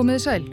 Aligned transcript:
Komiði 0.00 0.20
sæl. 0.24 0.44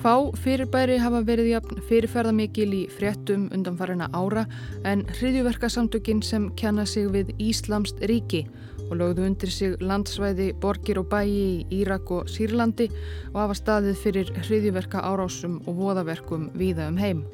Fá 0.00 0.12
fyrirbæri 0.40 0.94
hafa 0.96 1.18
verið 1.28 1.50
jafn 1.50 1.82
fyrirferðamikil 1.90 2.70
í 2.72 2.78
fréttum 2.88 3.42
undanfarina 3.52 4.06
ára 4.16 4.46
en 4.88 5.02
hriðjuverkasamtökin 5.18 6.22
sem 6.24 6.46
kjanna 6.56 6.86
sig 6.88 7.10
við 7.12 7.34
Íslamst 7.36 8.00
ríki 8.08 8.46
og 8.86 8.96
lögðu 9.02 9.28
undir 9.28 9.52
sig 9.52 9.76
landsvæði, 9.84 10.54
borgir 10.56 11.02
og 11.02 11.10
bæi 11.12 11.28
í 11.28 11.82
Írak 11.82 12.08
og 12.16 12.32
Sýrlandi 12.32 12.88
og 13.34 13.42
hafa 13.42 13.60
staðið 13.60 14.04
fyrir 14.06 14.36
hriðjuverka 14.46 15.04
árásum 15.04 15.60
og 15.66 15.76
voðaverkum 15.82 16.48
víða 16.56 16.88
um 16.88 16.96
heim. 16.96 17.26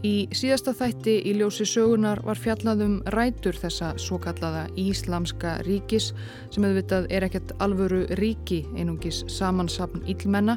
Í 0.00 0.30
síðasta 0.32 0.72
þætti 0.72 1.12
í 1.28 1.34
ljósi 1.36 1.66
sögunar 1.68 2.22
var 2.24 2.38
fjallaðum 2.40 3.02
rætur 3.12 3.52
þessa 3.60 3.90
svo 4.00 4.16
kallaða 4.24 4.62
Íslamska 4.80 5.58
ríkis 5.66 6.06
sem 6.48 6.64
auðvitað 6.64 7.08
er 7.12 7.26
ekkert 7.26 7.52
alvöru 7.60 8.06
ríki 8.16 8.62
einungis 8.78 9.18
samansapn 9.28 10.06
ílmenna, 10.08 10.56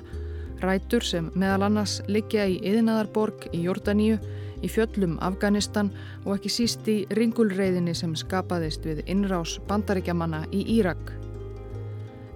rætur 0.63 1.03
sem 1.03 1.27
meðal 1.35 1.67
annars 1.67 1.97
liggja 2.07 2.45
í 2.47 2.55
yðnaðarborg 2.71 3.49
í 3.51 3.65
Jórdaníu, 3.65 4.15
í 4.63 4.69
fjöllum 4.71 5.17
Afganistan 5.19 5.91
og 6.23 6.37
ekki 6.37 6.53
síst 6.61 6.87
í 6.87 7.01
ringulreiðinni 7.11 7.91
sem 7.99 8.15
skapaðist 8.15 8.87
við 8.87 9.03
innrás 9.11 9.57
bandaríkjamanna 9.67 10.45
í 10.55 10.63
Írak. 10.77 11.11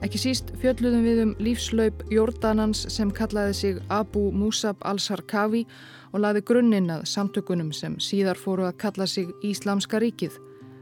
Ekki 0.03 0.19
síst 0.19 0.51
fjöldluðum 0.59 1.07
við 1.07 1.23
um 1.23 1.31
lífslaup 1.39 2.03
Jórdanans 2.11 2.83
sem 2.91 3.15
kallaði 3.15 3.55
sig 3.55 3.79
Abu 3.87 4.27
Musab 4.35 4.83
al-Sarkavi 4.83 5.63
og 5.63 5.95
laði 6.15 6.43
grunninn 6.47 6.91
að 6.93 7.07
samtökunum 7.11 7.73
sem 7.75 7.97
síðar 7.99 8.39
fóru 8.39 8.67
að 8.67 8.77
kalla 8.83 9.07
sig 9.07 9.33
Íslamska 9.43 9.99
ríkið. 9.99 10.37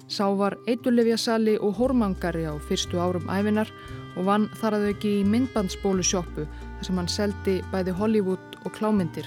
Sá 0.07 0.27
var 0.37 0.57
eitulefjasali 0.69 1.55
og 1.57 1.79
hormangari 1.79 2.45
á 2.45 2.53
fyrstu 2.67 2.99
árum 3.01 3.25
æfinar 3.25 3.71
og 4.15 4.27
vann 4.29 4.45
þar 4.59 4.77
að 4.77 4.91
auki 4.91 5.15
í 5.21 5.25
myndbandsbólu 5.25 6.05
sjoppu 6.05 6.45
þar 6.45 6.85
sem 6.87 7.01
hann 7.01 7.09
seldi 7.09 7.55
bæði 7.71 7.97
Hollywood 7.97 8.59
og 8.63 8.77
klámyndir. 8.77 9.25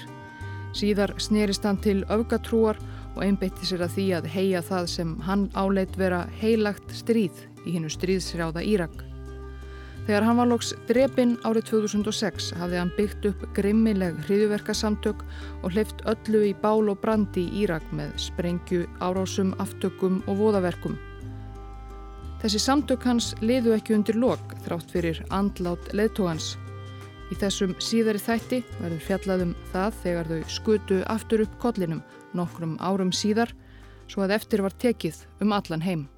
Síðar 0.71 1.15
snerist 1.19 1.65
hann 1.67 1.81
til 1.83 2.05
öfgatrúar 2.13 2.79
og 3.15 3.23
einbeitti 3.25 3.67
sér 3.67 3.83
að 3.87 3.95
því 3.97 4.07
að 4.19 4.31
heia 4.37 4.63
það 4.63 4.89
sem 4.95 5.13
hann 5.27 5.49
áleit 5.57 5.99
vera 5.99 6.25
heilagt 6.39 6.95
stríð 6.95 7.45
í 7.65 7.75
hinnu 7.75 7.91
stríðsrjáða 7.91 8.63
Írak. 8.63 9.08
Þegar 10.09 10.25
hann 10.25 10.39
var 10.39 10.47
loks 10.49 10.71
drepinn 10.89 11.35
árið 11.45 11.67
2006 11.69 12.47
hafði 12.57 12.77
hann 12.79 12.91
byggt 12.95 13.27
upp 13.29 13.43
grimmileg 13.53 14.15
hriðuverkasamtök 14.23 15.19
og 15.61 15.75
hleyft 15.75 16.01
öllu 16.09 16.41
í 16.47 16.55
bál 16.63 16.89
og 16.89 16.97
brandi 17.03 17.43
í 17.43 17.59
Írak 17.61 17.85
með 17.93 18.15
sprengju, 18.17 18.87
árásum, 19.05 19.51
aftökum 19.61 20.17
og 20.25 20.41
voðaverkum. 20.41 20.97
Þessi 22.41 22.63
samtök 22.63 23.05
hans 23.05 23.35
liðu 23.45 23.75
ekki 23.77 23.99
undir 23.99 24.17
lok 24.17 24.57
þrátt 24.65 24.89
fyrir 24.89 25.21
andlát 25.29 25.93
leðtógans. 25.93 26.55
Í 27.29 27.37
þessum 27.37 27.77
síðari 27.77 28.25
þætti 28.25 28.63
verður 28.79 29.07
fjallaðum 29.11 29.55
það 29.75 30.03
þegar 30.07 30.31
þau 30.33 30.53
skutu 30.57 31.03
aftur 31.05 31.45
upp 31.45 31.59
kollinum 31.61 32.01
nokkrum 32.33 32.79
árum 32.81 33.13
síðar 33.13 33.53
svo 34.09 34.25
að 34.25 34.39
eftir 34.41 34.65
var 34.65 34.73
tekið 34.73 35.27
um 35.45 35.53
allan 35.53 35.85
heim. 35.85 36.09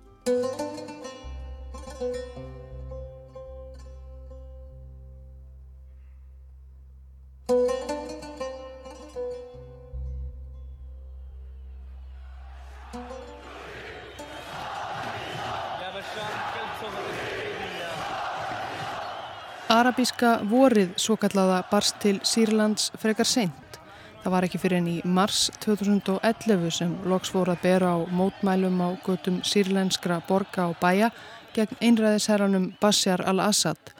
Arabíska 19.71 20.41
vorið 20.45 20.91
svo 20.99 21.15
kallaða 21.19 21.61
barst 21.71 21.95
til 22.03 22.17
Sýrlands 22.27 22.89
frekar 23.01 23.27
seint. 23.27 23.79
Það 24.21 24.33
var 24.33 24.45
ekki 24.45 24.59
fyrir 24.61 24.77
enn 24.77 24.89
í 24.91 24.97
mars 25.03 25.45
2011 25.63 26.73
sem 26.75 26.91
loks 27.09 27.31
voru 27.33 27.55
að 27.55 27.63
bera 27.63 27.95
á 27.95 27.99
mótmælum 28.05 28.77
á 28.83 28.89
götum 29.05 29.39
sýrlenskra 29.47 30.19
borga 30.27 30.67
og 30.69 30.77
bæja 30.83 31.09
gegn 31.55 31.79
einræðisherranum 31.81 32.69
Bashar 32.79 33.23
al-Assad 33.25 33.95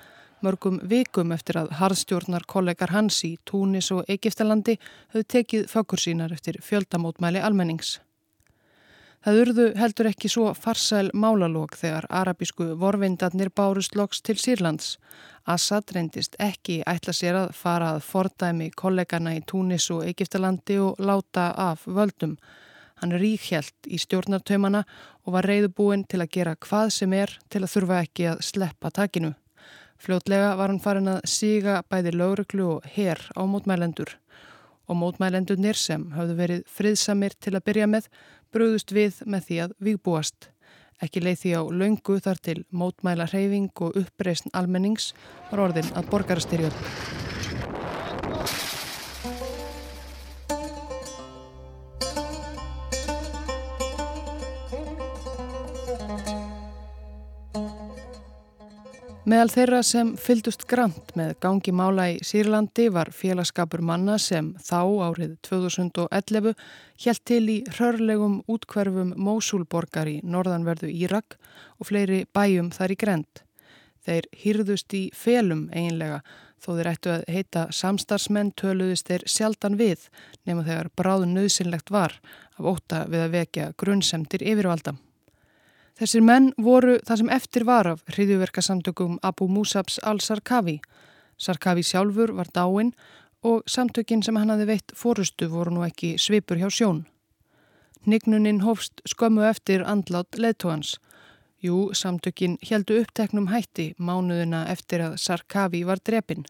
mörgum 0.46 0.80
vikum 0.84 1.32
eftir 1.36 1.60
að 1.62 1.74
harðstjórnar 1.80 2.46
kollegar 2.48 2.94
hans 2.94 3.24
í 3.28 3.36
Túnis 3.48 3.92
og 3.96 4.06
Egiptalandi 4.10 4.78
höfðu 5.14 5.28
tekið 5.36 5.68
fagur 5.72 6.02
sínar 6.02 6.34
eftir 6.34 6.62
fjöldamótmæli 6.66 7.42
almennings. 7.42 8.00
Það 9.22 9.38
urðu 9.38 9.66
heldur 9.78 10.08
ekki 10.10 10.30
svo 10.34 10.48
farsæl 10.58 11.12
málalók 11.14 11.76
þegar 11.78 12.08
arabísku 12.10 12.72
vorvindarnir 12.82 13.52
bárust 13.54 13.94
loks 13.94 14.24
til 14.26 14.40
Sýrlands. 14.42 14.96
Assad 15.46 15.94
reyndist 15.94 16.40
ekki 16.42 16.80
ætla 16.90 17.14
sér 17.14 17.38
að 17.44 17.54
fara 17.54 17.92
að 17.94 18.02
fordæmi 18.08 18.72
kollegana 18.74 19.36
í 19.38 19.44
Túnis 19.46 19.92
og 19.94 20.08
Egiptalandi 20.10 20.80
og 20.82 20.98
láta 20.98 21.52
af 21.54 21.86
völdum. 21.86 22.34
Hann 22.98 23.14
ríkjælt 23.14 23.90
í 23.90 24.02
stjórnartaumana 24.02 24.82
og 25.26 25.36
var 25.38 25.46
reyðubúinn 25.46 26.08
til 26.10 26.24
að 26.24 26.34
gera 26.34 26.58
hvað 26.58 26.90
sem 26.98 27.14
er 27.14 27.38
til 27.50 27.62
að 27.62 27.74
þurfa 27.76 28.02
ekki 28.08 28.28
að 28.34 28.44
sleppa 28.50 28.90
takinu. 28.90 29.36
Fljótlega 30.02 30.56
var 30.58 30.72
hann 30.72 30.82
farin 30.82 31.10
að 31.12 31.26
síga 31.30 31.76
bæði 31.86 32.16
lögreglu 32.16 32.64
og 32.76 32.86
herr 32.90 33.20
á 33.38 33.46
mótmælendur 33.46 34.16
og 34.90 34.98
mótmælendurnir 34.98 35.78
sem 35.78 36.08
hafðu 36.16 36.38
verið 36.40 36.64
friðsamir 36.74 37.36
til 37.38 37.54
að 37.54 37.68
byrja 37.70 37.90
með 37.92 38.08
bröðust 38.50 38.96
við 38.98 39.22
með 39.30 39.46
því 39.48 39.60
að 39.68 39.76
viðbúast. 39.88 40.50
Ekki 41.06 41.22
leið 41.22 41.42
því 41.44 41.54
á 41.54 41.62
laungu 41.84 42.18
þar 42.26 42.42
til 42.50 42.60
mótmæla 42.74 43.30
hreyfing 43.30 43.86
og 43.86 44.02
uppreysn 44.02 44.50
almennings 44.58 45.12
var 45.52 45.68
orðin 45.68 45.94
að 45.94 46.10
borgarastyrjöld. 46.10 47.31
Meðal 59.32 59.52
þeirra 59.54 59.78
sem 59.86 60.10
fyldust 60.20 60.66
grant 60.68 61.14
með 61.16 61.30
gangi 61.40 61.72
mála 61.72 62.10
í 62.12 62.16
Sýrlandi 62.26 62.90
var 62.92 63.14
félagskapur 63.16 63.80
manna 63.88 64.18
sem 64.20 64.50
þá 64.60 64.82
árið 65.06 65.38
2011 65.48 66.50
hjælt 67.00 67.22
til 67.30 67.46
í 67.54 67.56
hörlegum 67.78 68.42
útkverfum 68.52 69.14
Mósulborgar 69.16 70.10
í 70.12 70.18
norðanverðu 70.28 70.90
Írak 70.92 71.38
og 71.78 71.88
fleiri 71.88 72.26
bæjum 72.36 72.74
þar 72.76 72.92
í 72.92 72.98
grend. 73.06 73.44
Þeir 74.04 74.28
hýrðust 74.42 74.98
í 75.00 75.02
felum 75.16 75.70
eiginlega 75.70 76.20
þó 76.60 76.70
þeir 76.74 76.90
ættu 76.92 77.14
að 77.14 77.24
heita 77.32 77.64
samstarfsmenn 77.78 78.52
töluðist 78.60 79.14
þeir 79.14 79.24
sjaldan 79.32 79.80
við 79.80 80.10
nema 80.44 80.66
þegar 80.68 80.92
bráðun 81.00 81.38
nöðsynlegt 81.38 81.94
var 81.94 82.18
af 82.58 82.68
óta 82.68 83.06
við 83.08 83.24
að 83.30 83.38
vekja 83.38 83.72
grunnsemtir 83.80 84.44
yfirvalda. 84.44 84.98
Þessir 86.00 86.24
menn 86.26 86.52
voru 86.58 86.98
það 87.06 87.22
sem 87.22 87.32
eftir 87.36 87.66
var 87.68 87.88
af 87.88 88.04
hriðjuverkasamtökum 88.10 89.20
Abu 89.24 89.48
Musabs 89.48 90.00
al-Sarkavi. 90.04 90.80
Sarkavi 91.38 91.84
sjálfur 91.84 92.34
var 92.38 92.50
dáinn 92.56 92.94
og 93.44 93.64
samtökin 93.70 94.24
sem 94.24 94.38
hann 94.38 94.54
hafi 94.54 94.68
veitt 94.70 94.94
fórustu 94.96 95.50
voru 95.50 95.74
nú 95.76 95.86
ekki 95.86 96.16
svipur 96.22 96.62
hjá 96.62 96.70
sjón. 96.70 97.06
Nignuninn 98.06 98.64
hófst 98.66 99.02
skömmu 99.06 99.44
eftir 99.46 99.84
andlát 99.86 100.38
leðtóhans. 100.38 100.96
Jú, 101.62 101.92
samtökin 101.94 102.58
heldu 102.66 102.98
uppteknum 103.02 103.52
hætti 103.52 103.92
mánuðina 104.00 104.64
eftir 104.74 105.04
að 105.06 105.20
Sarkavi 105.22 105.84
var 105.86 106.02
drepin. 106.02 106.48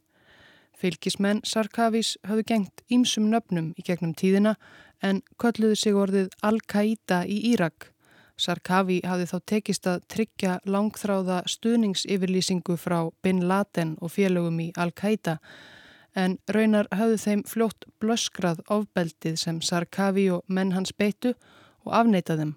Fylgismenn 0.71 1.41
Sarkavis 1.43 2.15
hafðu 2.23 2.45
gengt 2.47 2.83
ímsum 2.89 3.27
nöfnum 3.33 3.73
í 3.75 3.83
gegnum 3.83 4.13
tíðina 4.15 4.55
en 5.03 5.19
kölluðu 5.37 5.75
sig 5.75 5.97
orðið 5.97 6.31
Al-Qaida 6.41 7.25
í 7.27 7.41
Írak. 7.51 7.91
Sarkavi 8.37 9.01
hafði 9.05 9.27
þá 9.31 9.37
tekist 9.51 9.87
að 9.87 10.03
tryggja 10.11 10.59
langþráða 10.65 11.41
stuðningsyfirlýsingu 11.49 12.77
frá 12.77 12.99
Bin 13.23 13.43
Laden 13.47 13.97
og 14.01 14.13
félögum 14.15 14.59
í 14.63 14.71
Al-Qaida 14.77 15.37
en 16.15 16.37
raunar 16.51 16.89
hafði 16.91 17.19
þeim 17.25 17.43
fljótt 17.47 17.87
blöskrað 18.03 18.63
ofbeldið 18.67 19.37
sem 19.39 19.61
Sarkavi 19.61 20.27
og 20.31 20.43
menn 20.47 20.73
hans 20.75 20.93
beitu 20.93 21.33
og 21.85 21.93
afneitaðum. 22.01 22.55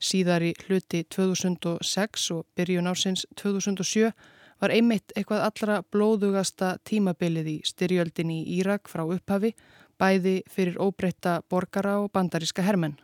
Síðar 0.00 0.44
í 0.44 0.52
hluti 0.66 1.04
2006 1.08 2.30
og 2.34 2.44
byrjun 2.56 2.88
ásins 2.90 3.24
2007 3.40 4.12
var 4.60 4.72
einmitt 4.72 5.12
eitthvað 5.16 5.44
allra 5.48 5.80
blóðugasta 5.92 6.76
tímabilið 6.84 7.50
í 7.52 7.56
styrjöldin 7.64 8.32
í 8.32 8.42
Írak 8.58 8.88
frá 8.88 9.04
upphafi, 9.04 9.54
bæði 10.00 10.42
fyrir 10.52 10.80
óbreyta 10.80 11.40
borgara 11.48 11.98
og 12.02 12.12
bandaríska 12.12 12.64
hermenn. 12.64 12.96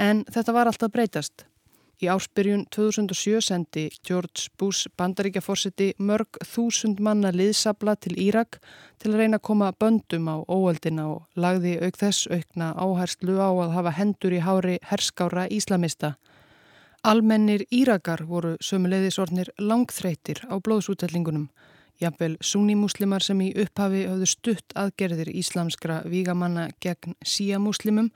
En 0.00 0.22
þetta 0.32 0.52
var 0.56 0.68
alltaf 0.70 0.92
breytast. 0.94 1.42
Í 2.00 2.08
áspyrjun 2.08 2.62
2007 2.72 3.42
sendi 3.44 3.82
George 4.08 4.46
Bush 4.56 4.88
bandaríkjaforsiti 4.96 5.90
mörg 6.00 6.38
þúsund 6.48 7.02
manna 7.04 7.28
liðsabla 7.34 7.98
til 8.00 8.14
Írak 8.16 8.56
til 8.96 9.10
að 9.10 9.18
reyna 9.20 9.36
að 9.36 9.44
koma 9.50 9.68
böndum 9.76 10.30
á 10.32 10.40
óöldina 10.48 11.04
og 11.10 11.26
lagði 11.36 11.74
auk 11.84 12.00
þess 12.00 12.30
aukna 12.32 12.70
áherslu 12.80 13.36
á 13.36 13.52
að 13.52 13.74
hafa 13.76 13.92
hendur 13.98 14.32
í 14.32 14.40
hári 14.40 14.78
herskára 14.88 15.44
íslamista. 15.52 16.14
Almennir 17.04 17.66
Írakar 17.68 18.24
voru 18.24 18.54
sömuleiðisornir 18.64 19.52
langþreytir 19.60 20.40
á 20.48 20.56
blóðsútellingunum. 20.56 21.50
Jafnvel 22.00 22.38
sunnimuslimar 22.40 23.20
sem 23.20 23.44
í 23.44 23.52
upphafi 23.52 24.06
höfðu 24.08 24.32
stutt 24.32 24.72
aðgerðir 24.72 25.28
íslamskra 25.36 26.00
vígamanna 26.08 26.70
gegn 26.80 27.20
síamúslimum 27.20 28.08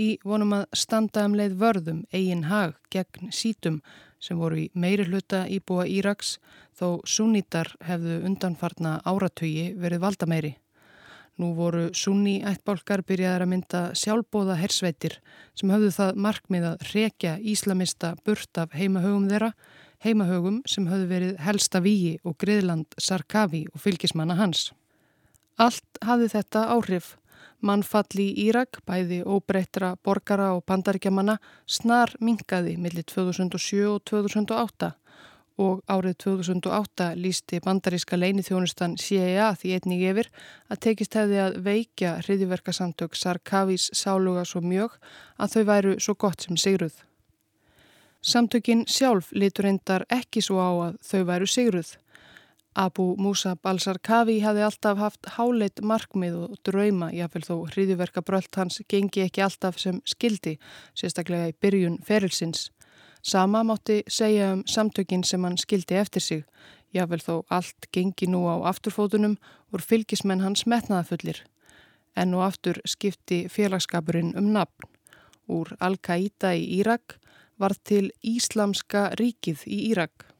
í 0.00 0.18
vonum 0.24 0.54
að 0.56 0.64
standa 0.76 1.26
um 1.28 1.36
leið 1.36 1.58
vörðum 1.60 2.00
eigin 2.12 2.46
hag 2.48 2.74
gegn 2.92 3.32
sítum 3.32 3.80
sem 4.22 4.38
voru 4.38 4.64
í 4.64 4.70
meiri 4.74 5.04
hluta 5.08 5.44
íbúa 5.50 5.86
Íraks 5.90 6.36
þó 6.78 7.02
sunnitar 7.04 7.74
hefðu 7.84 8.22
undanfarna 8.26 9.00
áratögi 9.04 9.72
verið 9.76 10.04
valdameiri. 10.06 10.52
Nú 11.40 11.54
voru 11.56 11.88
sunni 11.96 12.42
ættbálkar 12.44 13.02
byrjaðar 13.08 13.46
að 13.46 13.50
mynda 13.54 13.80
sjálfbóða 13.96 14.58
hersveitir 14.60 15.16
sem 15.58 15.72
höfðu 15.72 15.92
það 15.96 16.20
markmið 16.26 16.66
að 16.68 16.84
rekja 16.92 17.38
íslamista 17.40 18.12
burt 18.24 18.60
af 18.60 18.76
heimahögum 18.76 19.30
þeirra, 19.30 19.52
heimahögum 20.04 20.60
sem 20.68 20.86
höfðu 20.90 21.08
verið 21.08 21.40
helsta 21.40 21.80
víi 21.80 22.18
og 22.22 22.36
griðland 22.42 22.94
Sarkavi 23.00 23.64
og 23.72 23.80
fylgismanna 23.80 24.36
hans. 24.36 24.70
Allt 25.56 26.00
hafði 26.04 26.28
þetta 26.36 26.66
áhrif. 26.76 27.16
Mannfalli 27.62 28.28
í 28.32 28.48
Írak, 28.48 28.80
bæði 28.86 29.22
óbreyttra 29.22 29.94
borgara 30.02 30.50
og 30.56 30.64
bandaríkjamanna, 30.66 31.38
snar 31.66 32.10
mingaði 32.20 32.74
millir 32.76 33.06
2007 33.06 33.86
og 33.86 34.02
2008 34.10 34.90
og 35.62 35.82
árið 35.90 36.16
2008 36.24 37.12
lísti 37.20 37.60
bandaríska 37.62 38.16
leinithjónustan 38.16 38.96
CIA 38.98 39.52
því 39.58 39.74
einnig 39.76 40.04
yfir 40.10 40.30
að 40.72 40.82
tekist 40.86 41.16
hefði 41.18 41.40
að 41.44 41.58
veikja 41.66 42.16
hriðiverkasamtök 42.24 43.16
Sarkavís 43.18 43.90
sáluga 43.92 44.44
svo 44.48 44.62
mjög 44.64 44.96
að 45.36 45.56
þau 45.56 45.64
væru 45.70 45.96
svo 46.00 46.14
gott 46.14 46.46
sem 46.46 46.56
sigruð. 46.56 46.94
Samtökin 48.22 48.86
sjálf 48.86 49.32
litur 49.34 49.66
endar 49.66 50.06
ekki 50.10 50.42
svo 50.42 50.62
á 50.62 50.70
að 50.88 50.98
þau 51.02 51.22
væru 51.26 51.46
sigruð. 51.50 51.96
Abu 52.74 53.16
Musa 53.20 53.52
Balsarkavi 53.60 54.38
hafði 54.40 54.62
alltaf 54.64 54.96
haft 54.96 55.28
háleitt 55.34 55.82
markmið 55.84 56.36
og 56.46 56.54
drauma, 56.64 57.10
jáfnvel 57.12 57.42
þó 57.44 57.56
hriðiverka 57.68 58.22
brölt 58.24 58.56
hans 58.56 58.80
gengi 58.88 59.26
ekki 59.26 59.42
alltaf 59.44 59.76
sem 59.80 59.98
skildi, 60.08 60.54
sérstaklega 60.96 61.50
í 61.50 61.56
byrjun 61.60 61.98
ferilsins. 62.06 62.70
Sama 63.22 63.60
mátti 63.62 64.00
segja 64.08 64.54
um 64.54 64.64
samtökin 64.64 65.24
sem 65.24 65.44
hann 65.44 65.60
skildi 65.60 66.00
eftir 66.00 66.24
sig. 66.24 66.42
Jável 66.96 67.20
þó 67.20 67.44
allt 67.52 67.90
gengi 67.92 68.26
nú 68.26 68.46
á 68.48 68.56
afturfótunum 68.72 69.36
voru 69.70 69.84
fylgismenn 69.84 70.40
hans 70.40 70.64
metnaðafullir. 70.64 71.44
En 72.16 72.32
og 72.34 72.48
aftur 72.48 72.80
skipti 72.88 73.46
félagskapurinn 73.52 74.32
um 74.36 74.48
nafn. 74.56 74.88
Úr 75.48 75.76
Al-Qaida 75.80 76.56
í 76.56 76.80
Írak 76.80 77.18
var 77.60 77.76
til 77.84 78.10
Íslamska 78.24 79.10
ríkið 79.20 79.68
í 79.68 79.86
Írak. 79.92 80.31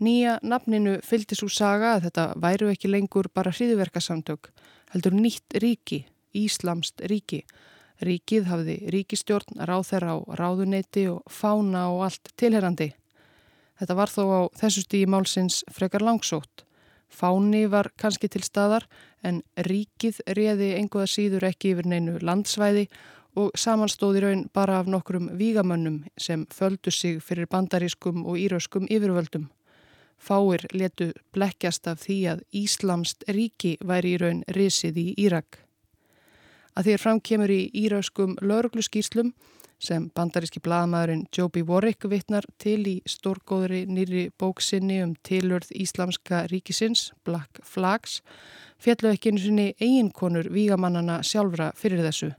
Nýja 0.00 0.38
nafninu 0.42 0.98
fylgdi 1.04 1.38
svo 1.38 1.48
saga 1.48 1.94
að 1.96 2.08
þetta 2.08 2.26
væru 2.42 2.68
ekki 2.72 2.90
lengur 2.92 3.30
bara 3.32 3.54
hriðverkasamtök, 3.54 4.50
heldur 4.92 5.16
nýtt 5.16 5.56
ríki, 5.62 6.04
Íslamst 6.36 7.00
ríki 7.08 7.46
Ríkið 8.04 8.48
hafði 8.50 8.76
ríkistjórn, 8.92 9.62
ráþerra 9.64 10.18
á 10.20 10.36
ráðuneyti 10.36 11.06
og 11.08 11.22
fána 11.32 11.86
og 11.94 12.02
allt 12.10 12.32
tilherrandi. 12.36 12.90
Þetta 13.80 13.96
var 13.96 14.12
þó 14.12 14.22
á 14.28 14.40
þessu 14.60 14.84
stígi 14.84 15.08
málsins 15.08 15.62
frekar 15.72 16.04
langsótt. 16.04 16.66
Fáni 17.08 17.64
var 17.72 17.88
kannski 17.96 18.28
til 18.28 18.44
staðar 18.44 18.84
en 19.24 19.40
ríkið 19.56 20.20
reði 20.36 20.74
enguða 20.76 21.08
síður 21.08 21.48
ekki 21.48 21.72
yfir 21.72 21.88
neinu 21.88 22.18
landsvæði 22.20 22.88
og 23.36 23.56
samanstóði 23.56 24.24
raun 24.24 24.46
bara 24.52 24.80
af 24.82 24.90
nokkrum 24.92 25.30
vígamönnum 25.38 26.02
sem 26.20 26.44
földu 26.52 26.92
sig 26.92 27.22
fyrir 27.24 27.48
bandarískum 27.48 28.26
og 28.26 28.36
íröskum 28.36 28.88
yfirvöldum. 28.90 29.48
Fáir 30.18 30.66
letu 30.72 31.12
blekkjast 31.34 31.86
af 31.86 32.02
því 32.06 32.18
að 32.32 32.42
Íslamst 32.52 33.28
ríki 33.28 33.76
væri 33.84 34.16
í 34.16 34.20
raun 34.22 34.42
risið 34.56 34.98
í 35.02 35.08
Írak 35.26 35.66
að 36.76 36.90
þér 36.90 37.02
framkemur 37.02 37.52
í 37.52 37.60
íraskum 37.84 38.36
lauruglu 38.44 38.84
skýrslum 38.84 39.32
sem 39.82 40.06
bandaríski 40.16 40.60
blagamæðurinn 40.64 41.26
Joby 41.36 41.62
Warwick 41.68 42.06
vittnar 42.08 42.46
til 42.60 42.80
í 42.88 42.94
stórgóðri 43.08 43.82
nýri 43.88 44.28
bóksinni 44.40 45.02
um 45.04 45.12
tilurð 45.26 45.68
Íslamska 45.76 46.46
ríkisins, 46.52 47.10
Black 47.28 47.60
Flags, 47.64 48.22
fjallu 48.80 49.12
ekki 49.12 49.32
einu 49.32 49.42
sinni 49.42 49.66
eiginkonur 49.76 50.48
vígamannana 50.52 51.20
sjálfra 51.24 51.72
fyrir 51.76 52.04
þessu. 52.06 52.30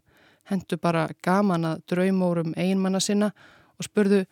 Hendu 0.50 0.80
bara 0.82 1.10
gaman 1.22 1.68
að 1.74 1.86
draumórum 1.92 2.56
eiginmanna 2.58 3.02
sinna 3.04 3.30
og 3.78 3.86
spurðu, 3.86 4.24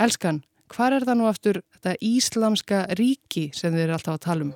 elskan, 0.00 0.40
hvar 0.72 0.96
er 0.96 1.04
það 1.06 1.20
nú 1.20 1.28
aftur 1.28 1.60
þetta 1.76 1.96
Íslamska 2.00 2.86
ríki 2.98 3.50
sem 3.56 3.74
þið 3.74 3.86
eru 3.86 3.98
alltaf 3.98 4.16
að 4.16 4.24
tala 4.28 4.48
um? 4.48 4.54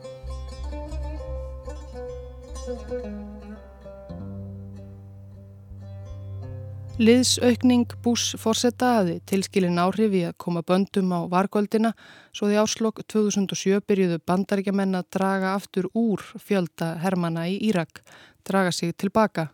Liðsaukning 6.98 7.92
Bús 8.02 8.32
fórsetta 8.42 8.88
hafi 8.96 9.20
tilskilin 9.30 9.78
áhrif 9.78 10.16
í 10.18 10.24
að 10.26 10.32
koma 10.42 10.64
böndum 10.66 11.12
á 11.14 11.30
vargöldina 11.30 11.92
svo 12.34 12.48
því 12.48 12.56
áslokk 12.58 13.04
2007 13.06 13.84
byrjuðu 13.86 14.18
bandaríkjamenn 14.26 14.98
að 14.98 15.06
draga 15.14 15.52
aftur 15.54 15.86
úr 15.94 16.24
fjölda 16.42 16.96
hermana 16.98 17.46
í 17.46 17.54
Írak, 17.68 18.02
draga 18.42 18.72
sig 18.74 18.96
tilbaka. 18.98 19.52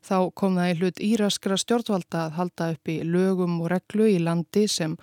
Þá 0.00 0.32
kom 0.32 0.56
það 0.56 0.70
í 0.70 0.78
hlut 0.78 1.02
íraskra 1.04 1.60
stjórnvalda 1.60 2.22
að 2.30 2.38
halda 2.38 2.70
upp 2.72 2.88
í 2.88 2.96
lögum 3.04 3.60
og 3.60 3.68
reglu 3.74 4.08
í 4.08 4.16
landi 4.24 4.64
sem 4.64 4.96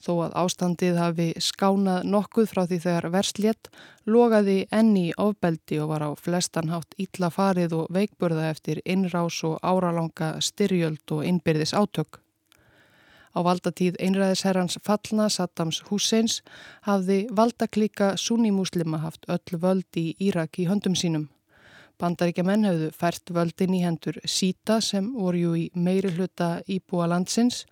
Þó 0.00 0.12
að 0.24 0.36
ástandið 0.40 0.96
hafi 0.96 1.26
skánað 1.44 2.06
nokkuð 2.08 2.46
frá 2.48 2.62
því 2.64 2.78
þegar 2.86 3.06
verslétt, 3.12 3.68
logaði 4.08 4.56
enni 4.72 5.10
ofbeldi 5.20 5.76
og 5.84 5.90
var 5.92 6.06
á 6.08 6.10
flestanhátt 6.16 6.96
ítla 6.96 7.28
farið 7.34 7.76
og 7.82 7.90
veikburða 7.92 8.48
eftir 8.48 8.80
innrás 8.88 9.42
og 9.44 9.58
áralanga 9.60 10.38
styrjöld 10.40 11.04
og 11.12 11.26
innbyrðis 11.28 11.76
átök. 11.76 12.22
Á 13.36 13.38
valdatíð 13.46 14.00
einræðisherrans 14.02 14.78
fallna 14.82 15.28
Saddams 15.30 15.82
Husseins 15.90 16.40
hafði 16.88 17.26
valdaklíka 17.30 18.14
sunnimuslima 18.18 19.04
haft 19.04 19.28
öll 19.28 19.60
völd 19.60 20.00
í 20.00 20.16
Írak 20.18 20.58
í 20.58 20.66
höndum 20.66 20.96
sínum. 20.98 21.28
Bandaríkja 22.00 22.42
menn 22.48 22.64
hefðu 22.64 22.88
fært 22.96 23.30
völdin 23.36 23.76
í 23.76 23.82
hendur 23.84 24.16
síta 24.24 24.80
sem 24.80 25.12
voru 25.12 25.52
í 25.60 25.66
meiri 25.76 26.10
hluta 26.16 26.62
íbúa 26.64 27.06
landsins 27.12 27.66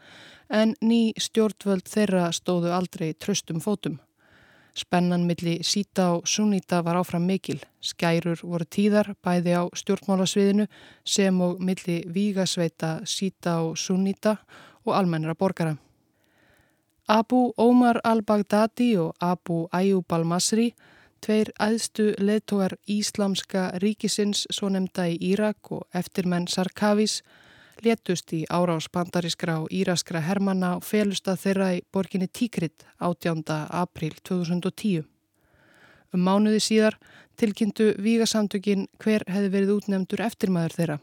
en 0.51 0.75
ný 0.81 1.13
stjórnvöld 1.19 1.89
þeirra 1.89 2.29
stóðu 2.33 2.73
aldrei 2.73 3.15
tröstum 3.15 3.61
fótum. 3.61 3.99
Spennan 4.79 5.25
milli 5.27 5.59
síta 5.67 6.13
og 6.15 6.29
sunnita 6.29 6.85
var 6.85 7.01
áfram 7.01 7.25
mikil. 7.27 7.59
Skærur 7.83 8.39
voru 8.43 8.65
tíðar 8.65 9.15
bæði 9.25 9.57
á 9.59 9.63
stjórnmálasviðinu 9.75 10.69
sem 11.05 11.41
og 11.41 11.59
milli 11.59 12.05
vígasveita 12.07 13.01
síta 13.05 13.59
og 13.67 13.79
sunnita 13.79 14.37
og 14.87 14.95
almennra 14.95 15.35
borgara. 15.35 15.75
Abu 17.09 17.53
Omar 17.57 18.01
al-Baghdadi 18.05 18.97
og 19.01 19.15
Abu 19.21 19.67
Ayyub 19.73 20.13
al-Masri, 20.13 20.75
tveir 21.25 21.51
aðstu 21.59 22.13
leðtogar 22.21 22.77
Íslamska 22.87 23.71
ríkisins 23.83 24.45
svo 24.53 24.69
nefnda 24.69 25.09
í 25.09 25.17
Írak 25.33 25.73
og 25.73 25.87
eftirmenn 25.97 26.47
Sarkavis, 26.53 27.23
letust 27.85 28.33
í 28.37 28.45
árás 28.51 28.89
bandarískra 28.93 29.59
og 29.63 29.73
íraskra 29.75 30.23
hermanna 30.25 30.75
og 30.79 30.87
felust 30.87 31.29
að 31.29 31.43
þeirra 31.45 31.69
í 31.77 31.83
borginni 31.93 32.29
Tíkrit 32.29 32.87
18. 32.99 33.45
april 33.69 34.15
2010. 34.23 35.05
Um 36.15 36.25
mánuði 36.25 36.61
síðar 36.65 36.97
tilkynntu 37.39 37.93
Vígasamtökin 38.03 38.87
hver 39.03 39.27
hefði 39.29 39.53
verið 39.53 39.75
útnefndur 39.77 40.25
eftirmaður 40.25 40.77
þeirra. 40.79 40.99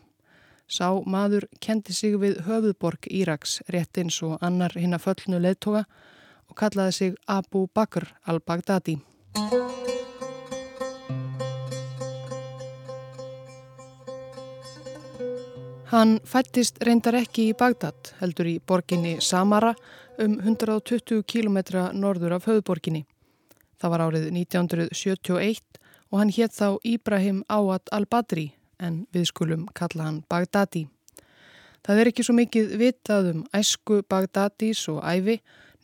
Sá 0.67 0.87
maður 1.05 1.45
kendi 1.61 1.93
sig 1.93 2.17
við 2.17 2.41
höfuðborg 2.47 3.05
Íraks 3.11 3.59
rétt 3.69 3.99
eins 4.01 4.17
og 4.25 4.39
annar 4.41 4.73
hinn 4.73 4.97
að 4.97 5.05
föllnu 5.05 5.41
leðtoga 5.43 5.85
og 6.49 6.57
kallaði 6.57 6.97
sig 6.97 7.15
Abu 7.27 7.67
Bakr 7.73 8.09
al-Baghdadi. 8.25 8.97
Hann 15.85 16.15
fættist 16.25 16.79
reyndar 16.81 17.13
ekki 17.19 17.51
í 17.51 17.55
Bagdad, 17.57 18.15
heldur 18.17 18.47
í 18.49 18.55
borginni 18.57 19.19
Samara 19.21 19.75
um 20.17 20.39
120 20.41 21.19
km 21.29 21.59
norður 21.93 22.39
af 22.39 22.47
höfuborginni. 22.49 23.03
Það 23.77 23.91
var 23.93 24.03
árið 24.07 24.23
1971 24.31 25.77
og 26.09 26.17
hann 26.17 26.31
hétt 26.33 26.55
þá 26.57 26.79
Íbrahim 26.81 27.43
Áad 27.53 27.91
al-Badri 27.93 28.47
en 28.81 29.03
við 29.13 29.27
skulum 29.29 29.67
kalla 29.77 30.07
hann 30.07 30.23
Bagdadi. 30.25 30.87
Það 31.85 32.01
er 32.01 32.09
ekki 32.09 32.25
svo 32.25 32.33
mikið 32.39 32.73
vitað 32.81 33.29
um 33.35 33.43
æsku 33.53 33.99
Bagdadis 34.09 34.81
og 34.89 35.03
æfi 35.05 35.35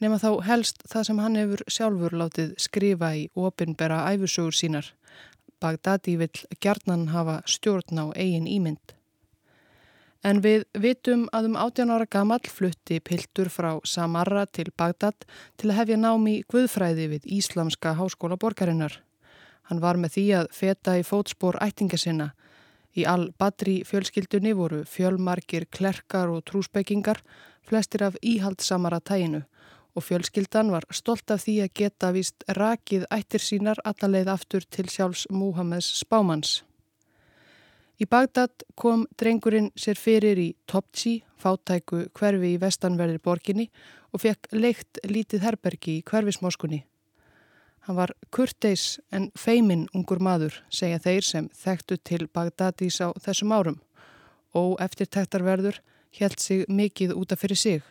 nema 0.01 0.17
þá 0.17 0.41
helst 0.47 0.81
það 0.89 1.05
sem 1.11 1.21
hann 1.21 1.37
hefur 1.37 1.61
sjálfur 1.69 2.15
látið 2.23 2.55
skrifa 2.57 3.11
í 3.19 3.27
ofinbera 3.37 4.01
æfusögur 4.15 4.57
sínar. 4.57 4.89
Bagdadi 5.61 6.17
vil 6.23 6.31
gjarnan 6.57 7.11
hafa 7.13 7.43
stjórn 7.45 8.01
á 8.01 8.05
eigin 8.17 8.49
ímynd. 8.49 8.97
En 10.23 10.41
við 10.41 10.67
vitum 10.77 11.23
að 11.33 11.47
um 11.49 11.55
18 11.57 11.89
ára 11.89 12.05
gammal 12.05 12.43
flutti 12.45 12.99
Piltur 13.01 13.49
frá 13.49 13.79
Samarra 13.83 14.45
til 14.45 14.69
Bagdad 14.77 15.25
til 15.57 15.71
að 15.71 15.79
hefja 15.79 15.97
námi 15.97 16.35
Guðfræði 16.45 17.07
við 17.15 17.25
Íslamska 17.39 17.95
háskóla 17.97 18.37
borgarinnar. 18.37 18.99
Hann 19.69 19.81
var 19.81 19.97
með 19.97 20.17
því 20.17 20.25
að 20.37 20.51
feta 20.53 20.97
í 20.99 21.05
fótspór 21.07 21.57
ættinga 21.65 21.97
sinna. 21.97 22.31
Í 22.93 23.05
al-Badri 23.07 23.81
fjölskyldunni 23.87 24.53
voru 24.53 24.83
fjölmarkir 24.85 25.65
klerkar 25.71 26.29
og 26.29 26.43
trúsbyggingar, 26.45 27.23
flestir 27.65 28.03
af 28.03 28.19
íhaldsamara 28.21 28.99
tæginu 28.99 29.45
og 29.95 30.03
fjölskyldan 30.03 30.71
var 30.71 30.85
stolt 30.95 31.31
af 31.31 31.43
því 31.43 31.57
að 31.65 31.73
geta 31.75 32.11
vist 32.15 32.45
rakið 32.57 33.07
ættir 33.11 33.43
sínar 33.43 33.81
allaleið 33.83 34.31
aftur 34.31 34.67
til 34.69 34.87
sjálfs 34.87 35.27
Múhammeds 35.31 35.89
spámans. 35.99 36.61
Í 38.01 38.07
Bagdad 38.09 38.63
kom 38.81 39.03
drengurinn 39.13 39.67
sér 39.77 39.99
fyrir 39.99 40.39
í 40.41 40.47
Topci, 40.65 41.19
fátæku 41.37 42.07
hverfi 42.17 42.55
í 42.55 42.57
vestanverðir 42.57 43.21
borginni 43.21 43.67
og 44.09 44.23
fekk 44.23 44.49
leikt 44.57 44.97
lítið 45.05 45.45
herbergi 45.45 45.99
í 45.99 46.05
hverfismoskunni. 46.09 46.79
Hann 47.85 47.99
var 47.99 48.15
kurteis 48.33 48.97
en 49.13 49.29
feiminn 49.37 49.85
ungur 49.93 50.17
maður, 50.17 50.57
segja 50.73 50.97
þeir 51.03 51.29
sem 51.29 51.53
þekktu 51.61 51.99
til 52.01 52.25
Bagdadís 52.25 52.97
á 53.05 53.13
þessum 53.21 53.53
árum 53.53 53.79
og 54.57 54.81
eftir 54.81 55.05
tektarverður 55.05 55.77
held 56.17 56.41
sig 56.41 56.65
mikið 56.73 57.13
útaf 57.13 57.45
fyrir 57.45 57.61
sig. 57.67 57.81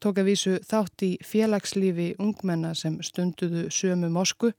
Tók 0.00 0.16
að 0.16 0.32
vísu 0.32 0.58
þátt 0.64 1.04
í 1.04 1.14
félagslífi 1.20 2.14
ungmenna 2.16 2.72
sem 2.72 3.02
stunduðu 3.04 3.68
sömu 3.68 4.08
mosku, 4.08 4.54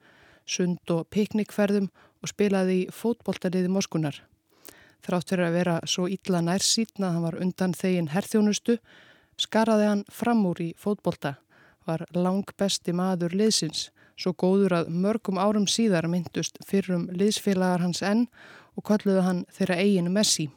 sund 0.45 0.93
og 0.93 1.07
piknikferðum 1.09 1.89
og 2.21 2.29
spilaði 2.29 2.83
í 2.83 2.91
fótboltaliði 2.93 3.73
moskunar. 3.73 4.21
Þrátt 5.01 5.33
fyrir 5.33 5.47
að 5.47 5.55
vera 5.57 5.77
svo 5.89 6.05
illa 6.11 6.41
nær 6.45 6.61
sítna 6.61 7.07
að 7.07 7.15
hann 7.15 7.25
var 7.25 7.39
undan 7.41 7.73
þegin 7.73 8.11
herþjónustu, 8.13 8.77
skaraði 9.41 9.87
hann 9.89 10.03
fram 10.13 10.45
úr 10.45 10.61
í 10.61 10.69
fótbolta, 10.77 11.35
var 11.89 12.05
lang 12.13 12.45
besti 12.57 12.93
maður 12.93 13.33
liðsins, 13.33 13.89
svo 14.13 14.35
góður 14.37 14.77
að 14.81 14.91
mörgum 14.93 15.39
árum 15.41 15.65
síðar 15.65 16.05
myndust 16.11 16.59
fyrrum 16.67 17.07
liðsfélagar 17.09 17.81
hans 17.81 18.03
enn 18.05 18.27
og 18.77 18.85
kolluði 18.85 19.23
hann 19.25 19.45
þeirra 19.55 19.79
eigin 19.81 20.11
Messi. 20.13 20.51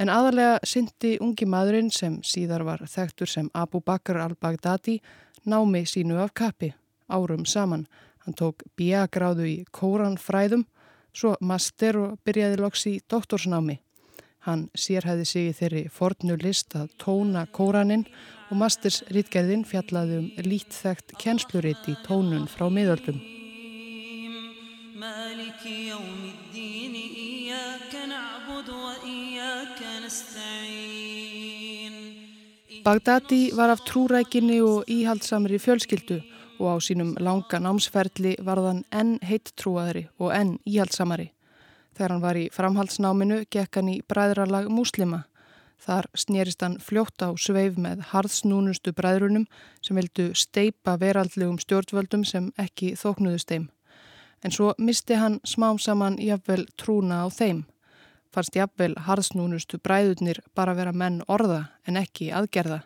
En 0.00 0.10
aðalega 0.12 0.58
syndi 0.66 1.14
ungi 1.22 1.46
maðurinn 1.46 1.90
sem 1.94 2.18
síðar 2.26 2.64
var 2.66 2.84
þekktur 2.90 3.28
sem 3.28 3.48
Abu 3.54 3.80
Bakr 3.80 4.18
al-Baghdadi 4.20 4.98
námi 5.48 5.84
sínu 5.86 6.18
af 6.20 6.32
kappi 6.34 6.72
árum 7.08 7.44
saman. 7.46 7.86
Hann 8.24 8.36
tók 8.38 8.64
bíagráðu 8.78 9.46
í 9.48 9.56
kóranfræðum 9.72 10.64
svo 11.12 11.36
master 11.40 11.98
og 12.00 12.20
byrjaði 12.24 12.60
loks 12.60 12.86
í 12.88 12.98
doktorsnámi. 13.10 13.78
Hann 14.46 14.64
sérhæði 14.74 15.26
sig 15.28 15.50
í 15.50 15.54
þeirri 15.54 15.82
fornu 15.92 16.36
list 16.40 16.74
að 16.74 16.90
tóna 16.98 17.44
kóraninn 17.54 18.08
og 18.50 18.58
masters 18.58 19.02
rítgerðin 19.14 19.62
fjallaði 19.68 20.18
um 20.18 20.48
lítþægt 20.48 21.14
kjensluritt 21.22 21.86
í 21.88 21.94
tónun 22.06 22.48
frá 22.50 22.66
miðöldum. 22.66 23.20
Bagdadi 32.82 33.42
var 33.54 33.70
af 33.70 33.86
trúrækinni 33.86 34.58
og 34.66 34.90
íhaldsamri 34.90 35.62
fjölskyldu 35.62 36.18
og 36.62 36.78
á 36.78 36.84
sínum 36.86 37.12
langa 37.18 37.58
námsferðli 37.58 38.36
varðan 38.46 38.84
enn 38.94 39.16
heitt 39.26 39.50
trúaðri 39.58 40.06
og 40.22 40.30
enn 40.36 40.56
íhaldsamari. 40.62 41.32
Þegar 41.92 42.14
hann 42.14 42.22
var 42.22 42.38
í 42.38 42.48
framhaldsnáminu 42.54 43.42
gekk 43.52 43.78
hann 43.80 43.90
í 43.92 43.98
bræðralag 44.08 44.70
múslima. 44.72 45.24
Þar 45.82 46.06
snýrist 46.14 46.62
hann 46.62 46.78
fljótt 46.78 47.24
á 47.26 47.34
sveif 47.34 47.74
með 47.76 48.04
harðsnúnustu 48.12 48.94
bræðrunum 48.94 49.48
sem 49.82 49.98
vildu 49.98 50.30
steipa 50.38 50.94
veraldlegum 51.02 51.58
stjórnvöldum 51.58 52.22
sem 52.24 52.52
ekki 52.56 52.94
þóknuðu 52.96 53.42
steim. 53.42 53.66
En 54.42 54.54
svo 54.54 54.72
misti 54.78 55.18
hann 55.18 55.40
smám 55.44 55.82
saman 55.82 56.20
jafnvel 56.22 56.68
trúna 56.78 57.24
á 57.26 57.28
þeim. 57.30 57.64
Fannst 58.32 58.56
jafnvel 58.56 58.94
harðsnúnustu 58.96 59.82
bræðurnir 59.82 60.40
bara 60.54 60.74
vera 60.78 60.94
menn 60.94 61.20
orða 61.28 61.66
en 61.86 61.98
ekki 62.00 62.30
aðgerða 62.32 62.84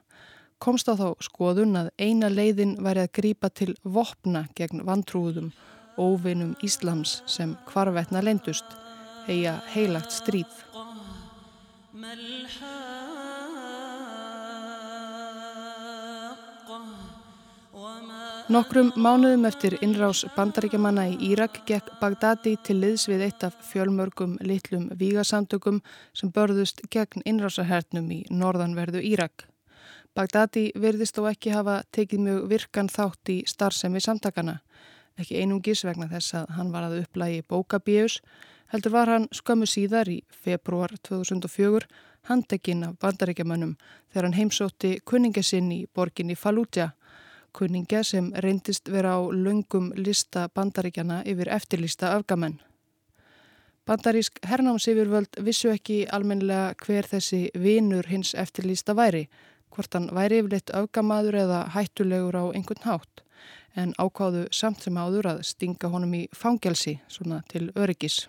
komst 0.59 0.89
á 0.89 0.95
þá 0.97 1.09
skoðun 1.25 1.77
að 1.81 1.91
eina 1.99 2.31
leiðin 2.33 2.77
væri 2.83 3.05
að 3.05 3.13
grýpa 3.19 3.51
til 3.51 3.75
vopna 3.83 4.47
gegn 4.57 4.85
vantrúðum, 4.87 5.53
óvinum 5.97 6.55
Íslams 6.65 7.21
sem 7.31 7.57
hvarvetna 7.71 8.23
leindust, 8.25 8.67
heia 9.27 9.59
heilagt 9.75 10.13
stríð. 10.15 10.53
Nokkrum 18.47 18.93
mánuðum 18.95 19.49
eftir 19.49 19.75
innrás 19.83 20.21
bandaríkjamanna 20.37 21.09
í 21.11 21.17
Írak 21.33 21.65
gekk 21.67 21.89
Bagdadi 21.99 22.53
til 22.63 22.77
liðs 22.79 23.09
við 23.11 23.25
eitt 23.27 23.43
af 23.43 23.57
fjölmörgum 23.73 24.37
litlum 24.39 24.87
vígasamtökum 25.01 25.81
sem 26.15 26.31
börðust 26.31 26.85
gegn 26.95 27.27
innrásahernum 27.27 28.07
í 28.15 28.23
norðanverðu 28.31 29.03
Írak. 29.03 29.49
Bagdadi 30.17 30.71
verðist 30.81 31.19
þó 31.19 31.27
ekki 31.29 31.51
hafa 31.53 31.83
tekið 31.93 32.21
mjög 32.25 32.45
virkan 32.49 32.89
þátt 32.89 33.31
í 33.35 33.43
starfsemi 33.45 34.01
samtakana. 34.01 34.61
Ekki 35.21 35.43
einungis 35.43 35.83
vegna 35.85 36.09
þess 36.09 36.39
að 36.39 36.53
hann 36.57 36.71
var 36.73 36.87
að 36.87 37.03
upplægi 37.03 37.43
bókabíus, 37.45 38.23
heldur 38.73 38.95
var 38.95 39.13
hann 39.13 39.27
skömmu 39.37 39.69
síðar 39.69 40.09
í 40.09 40.23
februar 40.33 40.95
2004 41.05 41.85
handekinn 42.31 42.87
af 42.87 42.95
bandaríkjamönnum 43.03 43.75
þegar 44.09 44.27
hann 44.27 44.39
heimsótti 44.39 44.93
kunningasinn 45.05 45.69
í 45.75 45.83
borginni 45.95 46.37
Fallujah, 46.37 46.95
kunninga 47.53 48.01
sem 48.05 48.31
reyndist 48.45 48.89
vera 48.93 49.17
á 49.17 49.21
lungum 49.21 49.91
lista 49.97 50.47
bandaríkjana 50.49 51.23
yfir 51.29 51.53
eftirlista 51.53 52.15
afgamenn. 52.17 52.57
Bandarísk 53.87 54.41
hernámsifurvöld 54.43 55.37
vissu 55.47 55.71
ekki 55.71 56.01
almenlega 56.11 56.73
hver 56.83 57.07
þessi 57.07 57.45
vinur 57.55 58.09
hins 58.11 58.33
eftirlista 58.35 58.97
væri, 58.99 59.27
hvort 59.75 59.95
hann 59.95 60.11
væri 60.15 60.41
yfirleitt 60.43 60.73
augamaður 60.75 61.41
eða 61.45 61.61
hættulegur 61.75 62.39
á 62.39 62.45
einhvern 62.53 62.87
hátt 62.87 63.23
en 63.77 63.93
ákváðu 64.01 64.47
samt 64.55 64.87
sem 64.87 64.97
áður 64.97 65.33
að 65.35 65.43
stinga 65.51 65.91
honum 65.93 66.15
í 66.17 66.23
fangelsi 66.33 66.97
svona 67.13 67.43
til 67.53 67.69
öryggis. 67.77 68.25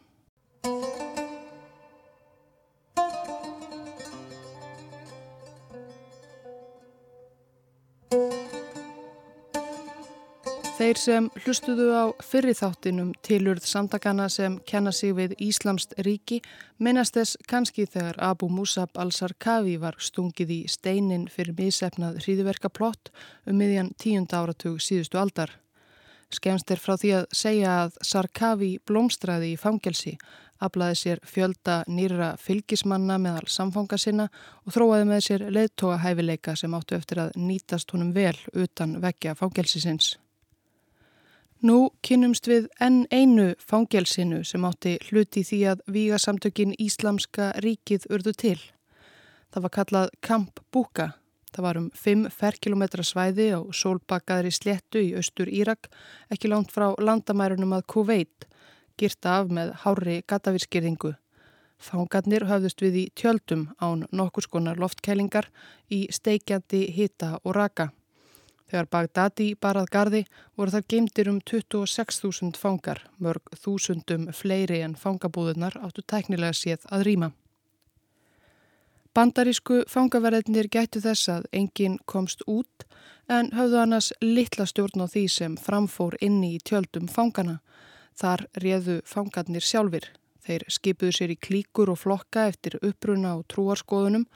Þeir 10.77 10.99
sem 11.01 11.27
hlustuðu 11.41 11.85
á 11.89 12.05
fyrriþáttinum 12.21 13.07
tilurð 13.25 13.63
samtakana 13.65 14.27
sem 14.29 14.59
kenna 14.69 14.91
sig 14.93 15.15
við 15.17 15.31
Íslamst 15.41 15.95
ríki 16.05 16.37
minnast 16.77 17.15
þess 17.17 17.39
kannski 17.49 17.87
þegar 17.89 18.19
Abu 18.21 18.45
Musab 18.53 18.93
al-Sarkavi 18.93 19.73
var 19.81 19.97
stungið 19.97 20.51
í 20.53 20.57
steinin 20.69 21.23
fyrir 21.33 21.55
misefnað 21.57 22.19
hríðverkaplott 22.21 23.09
um 23.49 23.57
miðjan 23.57 23.89
tíunda 23.97 24.43
áratug 24.43 24.77
síðustu 24.77 25.17
aldar. 25.17 25.55
Skemst 26.29 26.69
er 26.69 26.83
frá 26.83 26.93
því 26.93 27.15
að 27.23 27.25
segja 27.41 27.73
að 27.87 27.97
Sarkavi 28.11 28.71
blómstræði 28.85 29.55
í 29.55 29.57
fangelsi, 29.57 30.13
aflaði 30.61 31.01
sér 31.01 31.23
fjölda 31.25 31.79
nýra 31.89 32.35
fylgismanna 32.37 33.17
meðal 33.17 33.49
samfanga 33.49 33.97
sinna 33.97 34.29
og 34.61 34.77
þróaði 34.77 35.09
með 35.09 35.25
sér 35.31 35.49
leðtoga 35.49 35.97
hæfileika 36.05 36.53
sem 36.53 36.77
áttu 36.77 37.01
eftir 37.01 37.25
að 37.25 37.35
nýtast 37.49 37.97
honum 37.97 38.13
vel 38.13 38.37
utan 38.53 38.99
vekja 39.01 39.33
fangelsisins. 39.41 40.13
Nú 41.65 41.89
kynumst 42.05 42.45
við 42.45 42.67
enn 42.77 43.07
einu 43.09 43.55
fangelsinu 43.57 44.43
sem 44.45 44.65
átti 44.67 44.99
hluti 45.07 45.41
því 45.41 45.57
að 45.71 45.79
vígasamtökin 45.89 46.75
Íslamska 46.77 47.47
ríkið 47.65 48.05
urðu 48.13 48.33
til. 48.37 48.59
Það 49.49 49.65
var 49.65 49.73
kallað 49.73 50.11
Kamp 50.21 50.61
Búka. 50.69 51.07
Það 51.49 51.65
var 51.65 51.79
um 51.81 51.89
5 51.97 52.29
ferkilometra 52.29 53.01
svæði 53.01 53.49
á 53.57 53.59
sólbakkaðri 53.73 54.53
sléttu 54.53 55.01
í 55.01 55.15
austur 55.17 55.49
Írak, 55.49 55.89
ekki 56.29 56.51
langt 56.53 56.69
frá 56.69 56.91
landamærunum 57.01 57.73
að 57.73 57.87
Kuveit, 57.89 58.45
girta 58.93 59.39
af 59.41 59.49
með 59.49 59.73
hári 59.81 60.21
gatavirskirðingu. 60.29 61.15
Fangarnir 61.81 62.45
höfðust 62.45 62.85
við 62.85 63.01
í 63.01 63.07
tjöldum 63.17 63.71
án 63.81 64.05
nokkur 64.13 64.45
skonar 64.45 64.77
loftkælingar 64.77 65.49
í 65.89 66.05
steikjandi 66.13 66.85
hita 66.93 67.39
og 67.41 67.57
raka. 67.57 67.89
Þegar 68.67 68.87
Bagdadi 68.91 69.47
barað 69.55 69.91
gardi 69.91 70.21
voru 70.59 70.73
þar 70.73 70.85
geimdir 70.91 71.29
um 71.31 71.39
26.000 71.39 72.59
fangar, 72.59 72.99
mörg 73.17 73.47
þúsundum 73.55 74.27
fleiri 74.35 74.81
en 74.83 74.97
fangabúðunar 74.99 75.77
áttu 75.79 76.03
tæknilega 76.03 76.55
séð 76.57 76.87
að 76.91 77.05
rýma. 77.07 77.29
Bandarísku 79.17 79.79
fangaverðinir 79.89 80.67
gættu 80.69 80.99
þess 81.01 81.31
að 81.33 81.47
enginn 81.55 81.95
komst 82.05 82.43
út 82.45 82.83
en 83.31 83.49
höfðu 83.55 83.79
annars 83.81 84.11
litla 84.21 84.67
stjórn 84.69 85.01
á 85.01 85.07
því 85.07 85.23
sem 85.31 85.55
framfór 85.57 86.19
inni 86.21 86.51
í 86.57 86.61
tjöldum 86.61 87.07
fangana. 87.09 87.57
Þar 88.19 88.45
réðu 88.61 88.99
fangarnir 89.09 89.65
sjálfur. 89.65 90.05
Þeir 90.45 90.67
skipuðu 90.71 91.15
sér 91.15 91.33
í 91.33 91.39
klíkur 91.47 91.89
og 91.91 91.97
flokka 92.03 92.45
eftir 92.51 92.77
uppruna 92.83 93.33
og 93.39 93.47
trúarskoðunum 93.51 94.27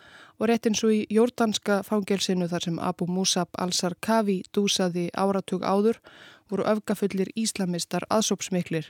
og 0.42 0.50
rétt 0.50 0.66
eins 0.66 0.82
og 0.82 0.90
í 0.96 1.02
jórdanska 1.14 1.84
fangelsinu 1.86 2.48
þar 2.50 2.64
sem 2.66 2.80
Abu 2.82 3.06
Musab 3.06 3.52
al-Sarkavi 3.62 4.40
dúsaði 4.58 5.04
áratug 5.14 5.62
áður 5.62 6.00
voru 6.50 6.66
öfgafullir 6.66 7.30
íslamistar 7.38 8.08
aðsópsmiklir. 8.10 8.88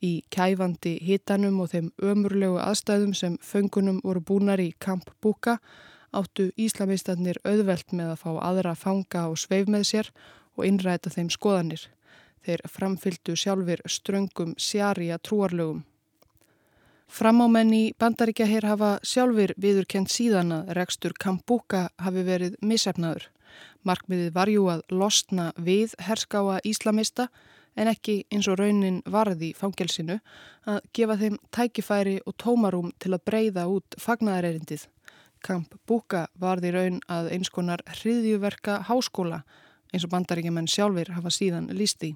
Í 0.00 0.24
kæfandi 0.32 0.94
hitanum 1.04 1.60
og 1.60 1.74
þeim 1.74 1.92
ömurlegu 2.00 2.56
aðstæðum 2.64 3.12
sem 3.14 3.36
föngunum 3.44 4.00
voru 4.00 4.24
búnar 4.24 4.64
í 4.64 4.72
Kamp 4.80 5.12
Búka 5.20 5.58
áttu 6.10 6.48
íslamistarnir 6.56 7.38
auðvelt 7.44 7.92
með 7.92 8.14
að 8.14 8.22
fá 8.24 8.30
aðra 8.48 8.74
fanga 8.74 9.28
og 9.28 9.38
sveif 9.44 9.68
með 9.68 9.86
sér 9.92 10.10
og 10.56 10.64
innræta 10.66 11.12
þeim 11.12 11.28
skoðanir. 11.36 11.84
Þeir 12.42 12.64
framfyldu 12.66 13.36
sjálfur 13.36 13.84
ströngum 13.84 14.56
sjarja 14.56 15.20
trúarlögum. 15.20 15.84
Framámenn 17.12 17.74
í 17.76 17.80
bandaríkja 18.00 18.46
hér 18.48 18.64
hafa 18.70 18.90
sjálfur 19.04 19.50
viðurkent 19.60 20.08
síðan 20.08 20.54
að 20.56 20.70
rekstur 20.78 21.12
Kambuka 21.20 21.82
hafi 22.00 22.22
verið 22.24 22.54
misefnaður. 22.64 23.26
Markmiðið 23.84 24.30
varjú 24.32 24.62
að 24.72 24.80
losna 24.88 25.50
við 25.60 25.92
herskáa 26.00 26.62
íslamista 26.64 27.26
en 27.76 27.90
ekki 27.92 28.22
eins 28.32 28.48
og 28.48 28.56
raunin 28.62 29.02
varði 29.04 29.52
fangelsinu 29.58 30.22
að 30.64 30.80
gefa 30.96 31.18
þeim 31.20 31.36
tækifæri 31.52 32.16
og 32.24 32.38
tómarum 32.40 32.94
til 32.96 33.12
að 33.12 33.24
breyða 33.28 33.68
út 33.68 34.00
fagnaðarerindið. 34.00 34.88
Kambuka 35.44 36.30
varði 36.32 36.72
raun 36.72 37.00
að 37.12 37.28
eins 37.36 37.52
konar 37.52 37.84
hriðjuverka 37.92 38.86
háskóla 38.88 39.42
eins 39.92 40.08
og 40.08 40.16
bandaríkjaman 40.16 40.64
sjálfur 40.64 41.12
hafa 41.12 41.28
síðan 41.28 41.68
lísti. 41.76 42.14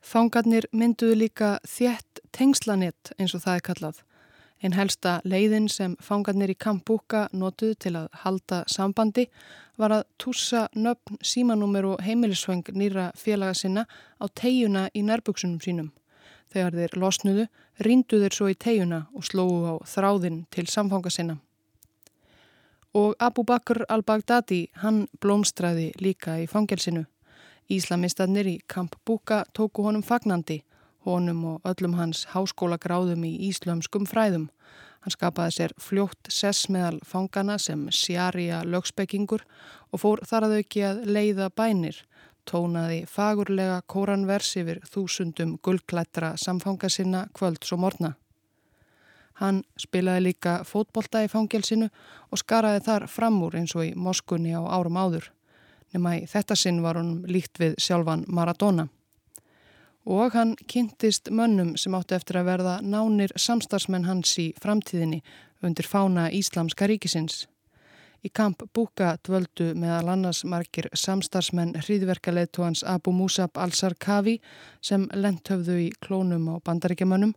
Fangarnir 0.00 0.68
mynduðu 0.72 1.16
líka 1.18 1.56
þjætt 1.66 2.20
tengslanett 2.32 3.12
eins 3.18 3.34
og 3.34 3.42
það 3.44 3.56
er 3.56 3.64
kallað. 3.66 4.04
Einn 4.58 4.74
helsta 4.74 5.18
leiðin 5.22 5.68
sem 5.70 5.94
fangarnir 6.02 6.50
í 6.50 6.56
Kampúka 6.58 7.28
notuðu 7.30 7.76
til 7.78 7.94
að 8.00 8.08
halda 8.24 8.64
sambandi 8.66 9.28
var 9.78 9.94
að 9.94 10.06
tússa 10.18 10.64
nöfn, 10.74 11.18
símanúmer 11.22 11.86
og 11.86 12.02
heimilisvöng 12.02 12.64
nýra 12.74 13.12
félaga 13.14 13.54
sinna 13.54 13.86
á 14.18 14.26
tegjuna 14.26 14.88
í 14.94 15.04
nærbuksunum 15.06 15.60
sínum. 15.62 15.92
Þegar 16.50 16.74
þeir 16.74 16.96
losnuðu, 16.98 17.44
ríndu 17.86 18.18
þeir 18.18 18.34
svo 18.34 18.48
í 18.50 18.56
tegjuna 18.58 19.04
og 19.14 19.26
slóðu 19.28 19.60
á 19.70 19.74
þráðin 19.86 20.40
til 20.50 20.66
samfanga 20.66 21.12
sinna. 21.12 21.38
Og 22.98 23.14
Abu 23.20 23.44
Bakr 23.44 23.84
al-Baghdadi, 23.86 24.70
hann 24.82 25.06
blómstræði 25.20 25.92
líka 26.00 26.38
í 26.42 26.48
fangelsinu. 26.50 27.04
Íslamistarnir 27.68 28.46
í 28.48 28.54
Kamp 28.64 28.94
Búka 29.04 29.42
tóku 29.52 29.82
honum 29.84 30.00
fagnandi, 30.00 30.62
honum 31.04 31.42
og 31.50 31.66
öllum 31.68 31.98
hans 31.98 32.22
háskólagráðum 32.32 33.26
í 33.28 33.34
íslömskum 33.50 34.06
fræðum. 34.08 34.46
Hann 35.04 35.12
skapaði 35.12 35.54
sér 35.58 35.74
fljótt 35.76 36.30
sess 36.32 36.70
meðal 36.72 36.96
fangana 37.04 37.58
sem 37.60 37.84
sjarja 37.92 38.62
lögspekingur 38.64 39.44
og 39.92 40.00
fór 40.00 40.24
þar 40.24 40.48
að 40.48 40.56
auki 40.62 40.86
að 40.88 41.04
leiða 41.12 41.50
bænir, 41.52 42.00
tónaði 42.48 43.02
fagurlega 43.04 43.82
kóranvers 43.84 44.56
yfir 44.56 44.80
þúsundum 44.88 45.58
gullklættra 45.60 46.38
samfanga 46.40 46.88
sinna 46.88 47.26
kvölds 47.36 47.76
og 47.76 47.84
morna. 47.84 48.14
Hann 49.44 49.60
spilaði 49.76 50.30
líka 50.30 50.62
fótbolta 50.64 51.20
í 51.20 51.28
fangelsinu 51.28 51.92
og 52.32 52.40
skaraði 52.40 52.86
þar 52.88 53.12
fram 53.12 53.42
úr 53.44 53.60
eins 53.60 53.76
og 53.76 53.90
í 53.90 53.92
Moskunni 53.92 54.56
á 54.56 54.64
árum 54.64 54.96
áður 54.96 55.34
nema 55.94 56.16
í 56.18 56.24
þetta 56.28 56.56
sinn 56.56 56.82
var 56.84 56.98
hún 57.00 57.24
líkt 57.28 57.60
við 57.60 57.76
sjálfan 57.82 58.24
Maradona. 58.28 58.88
Og 60.08 60.32
hann 60.32 60.54
kynntist 60.70 61.28
mönnum 61.30 61.74
sem 61.76 61.94
áttu 61.94 62.16
eftir 62.16 62.38
að 62.40 62.48
verða 62.48 62.78
nánir 62.80 63.34
samstarsmenn 63.36 64.08
hans 64.08 64.32
í 64.40 64.50
framtíðinni 64.62 65.20
undir 65.62 65.86
fána 65.86 66.30
Íslamska 66.32 66.88
ríkisins. 66.88 67.46
Í 68.24 68.30
kamp 68.34 68.64
Búka 68.74 69.12
dvöldu 69.22 69.74
meðal 69.78 70.14
annars 70.14 70.40
margir 70.44 70.88
samstarsmenn 70.96 71.76
hríðverkaleðtóhans 71.78 72.82
Abu 72.82 73.12
Musab 73.14 73.60
al-Sarkavi 73.60 74.38
sem 74.82 75.06
lenthöfðu 75.14 75.78
í 75.84 75.92
klónum 76.02 76.48
á 76.50 76.54
bandaríkjamönnum 76.66 77.36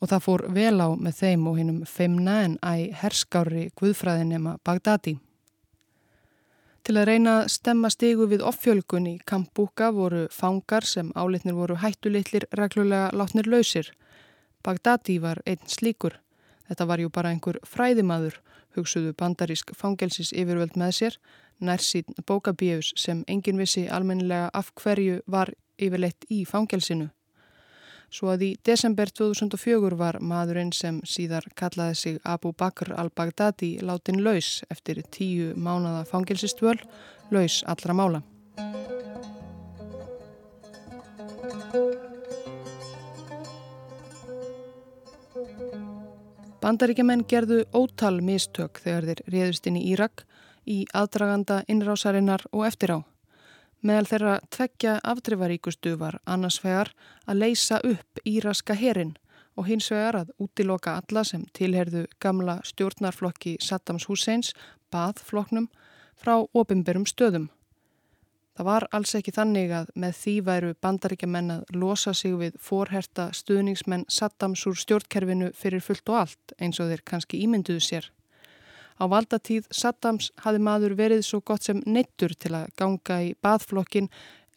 og 0.00 0.12
það 0.12 0.24
fór 0.26 0.44
vel 0.52 0.76
á 0.80 0.88
með 0.96 1.16
þeim 1.22 1.48
og 1.48 1.58
hinnum 1.60 1.80
feimna 1.88 2.36
en 2.44 2.58
æ 2.60 2.92
herskári 3.00 3.70
guðfræðinema 3.80 4.58
Bagdadi. 4.64 5.16
Til 6.80 6.96
að 6.96 7.06
reyna 7.10 7.32
að 7.40 7.50
stemma 7.52 7.90
stigu 7.92 8.26
við 8.30 8.42
offjölgun 8.46 9.08
í 9.10 9.18
Kampúka 9.28 9.90
voru 9.92 10.22
fangar 10.32 10.86
sem 10.88 11.10
álitnir 11.12 11.58
voru 11.58 11.76
hættulitlir 11.82 12.46
reglulega 12.56 13.10
látnir 13.12 13.50
lausir. 13.52 13.90
Bagdadi 14.64 15.18
var 15.20 15.42
einn 15.46 15.60
slíkur. 15.68 16.16
Þetta 16.68 16.86
var 16.88 17.02
jú 17.02 17.12
bara 17.12 17.34
einhver 17.34 17.60
fræðimaður, 17.68 18.40
hugsuðu 18.76 19.12
bandarísk 19.18 19.74
fangelsis 19.76 20.32
yfirvöld 20.32 20.76
með 20.80 20.96
sér, 20.98 21.20
nærsýn 21.60 22.16
bókabíus 22.26 22.94
sem 22.96 23.24
engin 23.28 23.60
vissi 23.60 23.88
almennilega 23.88 24.48
af 24.54 24.72
hverju 24.80 25.20
var 25.26 25.52
yfirleitt 25.76 26.24
í 26.30 26.44
fangelsinu. 26.48 27.10
Svo 28.10 28.32
að 28.32 28.42
í 28.42 28.50
desember 28.66 29.10
2004 29.14 29.94
var 29.98 30.16
maðurinn 30.18 30.72
sem 30.74 30.98
síðar 31.06 31.44
kallaði 31.54 31.94
sig 31.94 32.16
Abu 32.26 32.50
Bakr 32.50 32.90
al-Baghdadi 32.98 33.76
látin 33.86 34.18
laus 34.26 34.64
eftir 34.70 34.98
tíu 35.14 35.52
mánada 35.54 36.02
fangilsistvöl, 36.10 36.80
laus 37.30 37.60
allra 37.70 37.94
mála. 37.94 38.22
Bandaríkjaman 46.60 47.22
gerðu 47.30 47.62
ótal 47.72 48.18
mistök 48.20 48.82
þegar 48.82 49.06
þeir 49.06 49.22
réðust 49.32 49.70
inn 49.70 49.78
í 49.80 49.86
Írak 49.94 50.26
í 50.66 50.82
aðdraganda 50.92 51.62
innrásarinnar 51.72 52.44
og 52.50 52.66
eftir 52.66 52.98
á. 52.98 53.09
Meðal 53.80 54.08
þeirra 54.10 54.32
tveggja 54.52 54.98
aftrifaríkustu 55.08 55.94
var 55.96 56.18
annars 56.28 56.58
vegar 56.60 56.90
að 57.24 57.38
leysa 57.40 57.78
upp 57.80 58.20
íraska 58.28 58.74
herin 58.76 59.14
og 59.56 59.70
hins 59.70 59.88
vegar 59.92 60.18
að 60.18 60.34
útiloka 60.44 60.98
alla 61.00 61.22
sem 61.24 61.46
tilherðu 61.56 62.04
gamla 62.20 62.58
stjórnarflokki 62.68 63.56
Saddams 63.64 64.04
Husseins, 64.10 64.52
baðfloknum, 64.92 65.70
frá 66.20 66.36
ofinberum 66.52 67.08
stöðum. 67.08 67.48
Það 68.60 68.68
var 68.68 68.88
alls 68.92 69.14
ekki 69.16 69.32
þannig 69.32 69.72
að 69.72 69.90
með 69.96 70.16
því 70.20 70.36
væru 70.44 70.76
bandaríkjaman 70.84 71.52
að 71.54 71.76
losa 71.80 72.12
sig 72.12 72.36
við 72.36 72.60
forherta 72.60 73.30
stuðningsmenn 73.32 74.04
Saddams 74.12 74.66
úr 74.68 74.76
stjórnkerfinu 74.76 75.54
fyrir 75.56 75.80
fullt 75.80 76.12
og 76.12 76.18
allt 76.26 76.56
eins 76.60 76.80
og 76.84 76.92
þeir 76.92 77.06
kannski 77.08 77.40
ímynduðu 77.46 77.80
sér. 77.86 78.10
Á 79.00 79.08
valdatíð 79.08 79.64
Saddams 79.72 80.26
hafi 80.44 80.60
maður 80.60 80.92
verið 80.98 81.22
svo 81.24 81.38
gott 81.40 81.64
sem 81.64 81.78
neittur 81.88 82.34
til 82.36 82.52
að 82.58 82.66
ganga 82.76 83.16
í 83.24 83.30
baðflokkin 83.40 84.10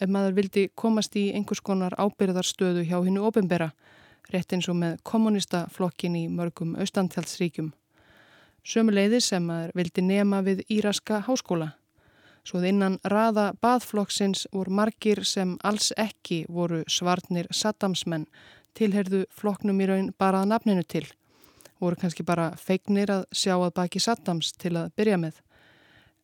ef 0.04 0.10
maður 0.12 0.36
vildi 0.40 0.64
komast 0.76 1.16
í 1.16 1.30
einhvers 1.32 1.62
konar 1.64 1.96
ábyrðarstöðu 1.96 2.84
hjá 2.90 2.98
hinnu 3.06 3.24
ofinbera, 3.24 3.70
rétt 4.34 4.52
eins 4.52 4.68
og 4.68 4.76
með 4.82 4.98
kommunistaflokkin 5.08 6.20
í 6.20 6.26
mörgum 6.28 6.76
austantjálsríkjum. 6.76 7.72
Sömuleiði 8.68 9.24
sem 9.24 9.48
maður 9.48 9.74
vildi 9.80 10.04
nema 10.10 10.44
við 10.44 10.66
Íraska 10.68 11.24
háskóla. 11.24 11.72
Svo 12.44 12.60
innan 12.68 13.00
raða 13.08 13.54
baðflokksins 13.64 14.50
voru 14.52 14.76
margir 14.76 15.24
sem 15.24 15.56
alls 15.64 15.94
ekki 15.96 16.44
voru 16.50 16.84
svarnir 16.92 17.48
Saddamsmenn 17.48 18.28
tilherðu 18.76 19.24
flokknum 19.32 19.80
í 19.80 19.88
raun 19.88 20.16
bara 20.20 20.44
að 20.44 20.52
nafninu 20.52 20.84
til– 20.84 21.08
voru 21.84 22.00
kannski 22.00 22.26
bara 22.26 22.52
feignir 22.60 23.12
að 23.14 23.26
sjá 23.36 23.54
að 23.58 23.74
baki 23.78 24.02
Saddams 24.02 24.54
til 24.58 24.76
að 24.80 24.92
byrja 24.98 25.20
með. 25.22 25.42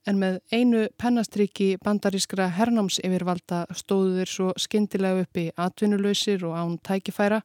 En 0.08 0.20
með 0.20 0.40
einu 0.56 0.86
pennastriki 0.98 1.74
bandarískra 1.84 2.48
hernáms 2.56 3.02
yfirvalda 3.04 3.66
stóðu 3.76 4.20
þeir 4.20 4.32
svo 4.34 4.52
skindilega 4.58 5.26
upp 5.26 5.38
í 5.38 5.50
atvinnulausir 5.60 6.46
og 6.48 6.56
án 6.56 6.78
tækifæra, 6.88 7.42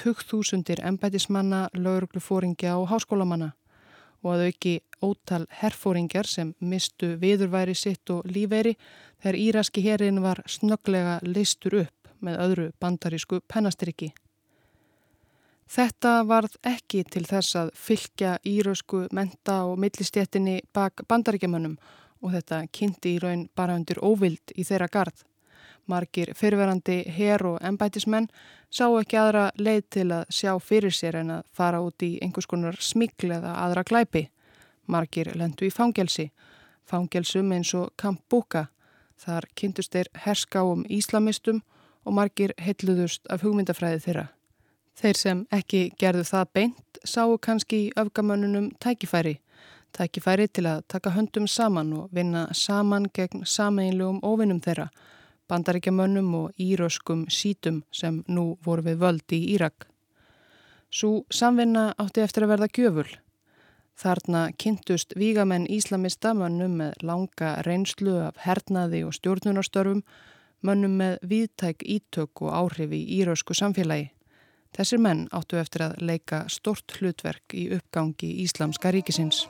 2000 0.00 0.82
embætismanna, 0.82 1.68
lauruglufóringja 1.74 2.74
og 2.80 2.88
háskólamanna 2.90 3.52
og 4.24 4.32
að 4.32 4.46
auki 4.48 4.74
ótal 5.04 5.44
herfóringjar 5.60 6.26
sem 6.28 6.54
mistu 6.60 7.14
viðurværi 7.20 7.76
sitt 7.76 8.10
og 8.10 8.24
lífeyri 8.24 8.74
þegar 9.22 9.40
íraski 9.46 9.84
herin 9.84 10.22
var 10.24 10.42
snöglega 10.48 11.18
leistur 11.22 11.82
upp 11.84 12.12
með 12.24 12.40
öðru 12.46 12.68
bandarísku 12.80 13.42
pennastriki. 13.48 14.12
Þetta 15.70 16.22
varð 16.28 16.56
ekki 16.66 17.02
til 17.08 17.24
þess 17.26 17.56
að 17.56 17.70
fylgja 17.74 18.36
írösku 18.44 19.06
menta 19.12 19.62
og 19.64 19.78
millistéttinni 19.80 20.60
bak 20.74 21.06
bandaríkjamönnum 21.08 21.78
og 22.24 22.34
þetta 22.34 22.64
kynnti 22.72 23.14
í 23.16 23.22
raun 23.22 23.48
bara 23.56 23.76
undir 23.78 24.00
óvild 24.04 24.52
í 24.56 24.64
þeirra 24.64 24.88
gard. 24.92 25.16
Margir 25.86 26.32
fyrverandi 26.36 27.02
her 27.12 27.44
og 27.44 27.58
ennbætismenn 27.64 28.30
sá 28.72 28.86
ekki 28.88 29.18
aðra 29.20 29.50
leið 29.60 29.82
til 29.96 30.06
að 30.16 30.30
sjá 30.32 30.52
fyrir 30.60 30.94
sér 30.94 31.20
en 31.20 31.34
að 31.38 31.48
fara 31.52 31.82
út 31.84 32.04
í 32.04 32.14
einhvers 32.24 32.48
konar 32.48 32.78
smikl 32.80 33.34
eða 33.36 33.56
aðra 33.64 33.84
glæpi. 33.84 34.28
Margir 34.86 35.32
lendu 35.36 35.68
í 35.68 35.72
fangelsi, 35.72 36.30
fangelsum 36.84 37.52
eins 37.52 37.74
og 37.76 37.92
Kamp 38.00 38.20
Búka. 38.30 38.68
Þar 39.20 39.48
kynntust 39.56 39.92
þeir 39.92 40.10
herska 40.24 40.64
um 40.64 40.84
íslamistum 40.88 41.62
og 42.04 42.16
margir 42.16 42.52
heitluðust 42.60 43.28
af 43.32 43.44
hugmyndafræði 43.44 44.02
þeirra. 44.04 44.26
Þeir 44.94 45.16
sem 45.16 45.46
ekki 45.52 45.90
gerðu 45.98 46.24
það 46.24 46.52
beint 46.54 47.00
sáu 47.04 47.38
kannski 47.38 47.86
í 47.86 47.92
öfgamönnunum 47.98 48.70
tækifæri 48.80 49.38
Tækifæri 49.94 50.48
til 50.50 50.66
að 50.66 50.80
taka 50.90 51.12
höndum 51.14 51.44
saman 51.46 51.92
og 51.94 52.14
vinna 52.14 52.48
saman 52.50 53.04
gegn 53.14 53.44
sameinlegum 53.46 54.18
óvinnum 54.26 54.58
þeirra, 54.64 54.88
bandaríkjamönnum 55.48 56.32
og 56.34 56.56
íröskum 56.58 57.28
sítum 57.30 57.84
sem 57.94 58.24
nú 58.26 58.56
voru 58.66 58.82
við 58.88 58.98
völd 59.04 59.34
í 59.36 59.38
Írak. 59.54 59.86
Svo 60.90 61.22
samvinna 61.30 61.92
átti 61.98 62.24
eftir 62.24 62.42
að 62.42 62.54
verða 62.54 62.68
gjöful. 62.74 63.06
Þarna 63.94 64.42
kynntust 64.58 65.14
vígamenn 65.14 65.70
íslamista 65.70 66.34
mönnum 66.34 66.74
með 66.80 66.98
langa 67.06 67.54
reynslu 67.62 68.16
af 68.24 68.42
hernaði 68.48 69.04
og 69.06 69.14
stjórnunarstörfum, 69.14 70.02
mönnum 70.66 70.98
með 70.98 71.22
viðtæk 71.22 71.86
ítök 71.86 72.42
og 72.42 72.50
áhrif 72.50 72.90
í 72.90 73.04
írösku 73.20 73.54
samfélagi. 73.54 74.10
Þessir 74.74 74.98
menn 74.98 75.28
áttu 75.30 75.54
eftir 75.60 75.84
að 75.84 76.00
leika 76.02 76.40
stort 76.50 76.96
hlutverk 76.98 77.54
í 77.54 77.68
uppgangi 77.76 78.32
Íslamska 78.42 78.90
ríkisins. 78.90 79.44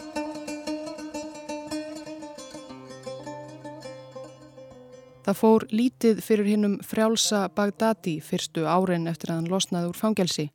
Það 5.24 5.38
fór 5.38 5.64
lítið 5.72 6.20
fyrir 6.20 6.50
hinnum 6.50 6.74
frjálsa 6.84 7.46
Bagdadi 7.56 8.18
fyrstu 8.20 8.66
árin 8.68 9.08
eftir 9.08 9.32
að 9.32 9.40
hann 9.40 9.48
losnaði 9.54 9.94
úr 9.94 9.96
fangelsi. 9.96 10.50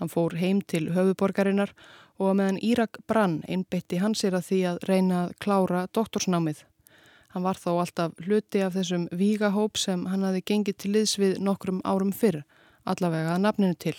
Hann 0.00 0.08
fór 0.08 0.38
heim 0.40 0.62
til 0.64 0.86
höfuborgarinnar 0.96 1.74
og 2.16 2.38
meðan 2.38 2.62
Írak 2.64 3.02
brann 3.04 3.42
einbytti 3.44 4.00
hans 4.00 4.24
er 4.24 4.38
að 4.38 4.48
því 4.48 4.62
að 4.70 4.82
reyna 4.88 5.22
að 5.26 5.36
klára 5.44 5.84
doktorsnámið. 5.92 6.64
Hann 7.36 7.44
var 7.44 7.60
þó 7.60 7.74
alltaf 7.82 8.16
hluti 8.24 8.64
af 8.64 8.78
þessum 8.78 9.10
vígahóp 9.12 9.76
sem 9.76 10.08
hann 10.08 10.24
hafi 10.24 10.40
gengið 10.40 10.80
til 10.80 10.96
liðs 10.96 11.18
við 11.20 11.36
nokkrum 11.44 11.84
árum 11.84 12.16
fyrr 12.16 12.46
allavega 12.86 13.34
að 13.34 13.42
nafninu 13.44 13.78
til. 13.78 13.96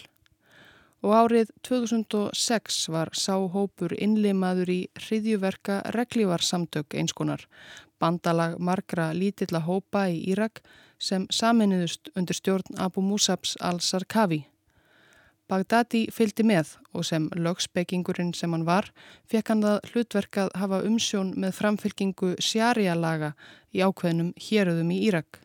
Og 1.05 1.13
árið 1.13 1.51
2006 1.67 2.87
var 2.89 3.13
sáhópur 3.13 3.93
innlimaður 3.93 4.71
í 4.73 4.79
hriðjuverka 4.97 5.83
reglívarsamtök 5.93 6.97
einskonar, 6.97 7.45
bandalag 8.01 8.57
margra 8.57 9.11
lítilla 9.13 9.61
hópa 9.61 10.07
í 10.09 10.23
Írak 10.31 10.63
sem 10.97 11.27
saminniðust 11.29 12.09
undir 12.17 12.37
stjórn 12.37 12.79
Abu 12.81 13.03
Musabs 13.05 13.55
al-Sarkavi. 13.61 14.47
Bagdadi 15.47 16.07
fylgdi 16.11 16.43
með 16.43 16.73
og 16.91 17.05
sem 17.07 17.29
lögspekingurinn 17.31 18.33
sem 18.35 18.51
hann 18.51 18.65
var 18.67 18.89
fekk 19.31 19.53
hann 19.53 19.63
það 19.63 19.91
hlutverkað 19.91 20.49
hafa 20.59 20.81
umsjón 20.89 21.29
með 21.39 21.55
framfylgingu 21.61 22.33
sjarialaga 22.43 23.31
í 23.71 23.85
ákveðnum 23.85 24.33
héröðum 24.49 24.91
í 24.91 25.03
Írak. 25.07 25.39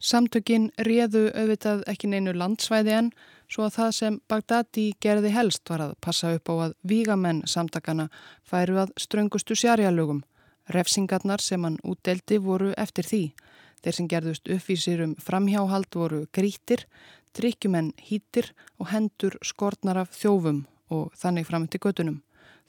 Samtökin 0.00 0.70
réðu 0.80 1.26
auðvitað 1.36 1.82
ekki 1.92 2.08
neinu 2.08 2.32
landsvæði 2.32 2.92
en 2.96 3.08
svo 3.52 3.66
að 3.66 3.74
það 3.74 3.90
sem 3.98 4.14
Bagdadi 4.32 4.84
gerði 5.04 5.32
helst 5.34 5.68
var 5.68 5.82
að 5.84 5.96
passa 6.00 6.30
upp 6.38 6.48
á 6.48 6.54
að 6.66 6.76
vígamenn 6.88 7.42
samtakana 7.44 8.06
færu 8.40 8.78
að 8.80 8.94
ströngustu 8.96 9.56
sjarjalögum. 9.60 10.22
Refsingarnar 10.72 11.44
sem 11.44 11.66
hann 11.66 11.76
útdeldi 11.84 12.38
voru 12.40 12.72
eftir 12.80 13.04
því. 13.04 13.22
Þeir 13.84 13.96
sem 13.98 14.08
gerðust 14.08 14.48
uppvísir 14.48 15.04
um 15.04 15.14
framhjáhald 15.20 15.92
voru 15.92 16.22
grítir, 16.32 16.86
drikkjumenn 17.36 17.92
hýtir 18.00 18.54
og 18.78 18.88
hendur 18.94 19.36
skortnar 19.44 20.00
af 20.00 20.16
þjófum 20.16 20.64
og 20.88 21.12
þannig 21.12 21.48
fram 21.50 21.68
til 21.68 21.82
gödunum. 21.84 22.18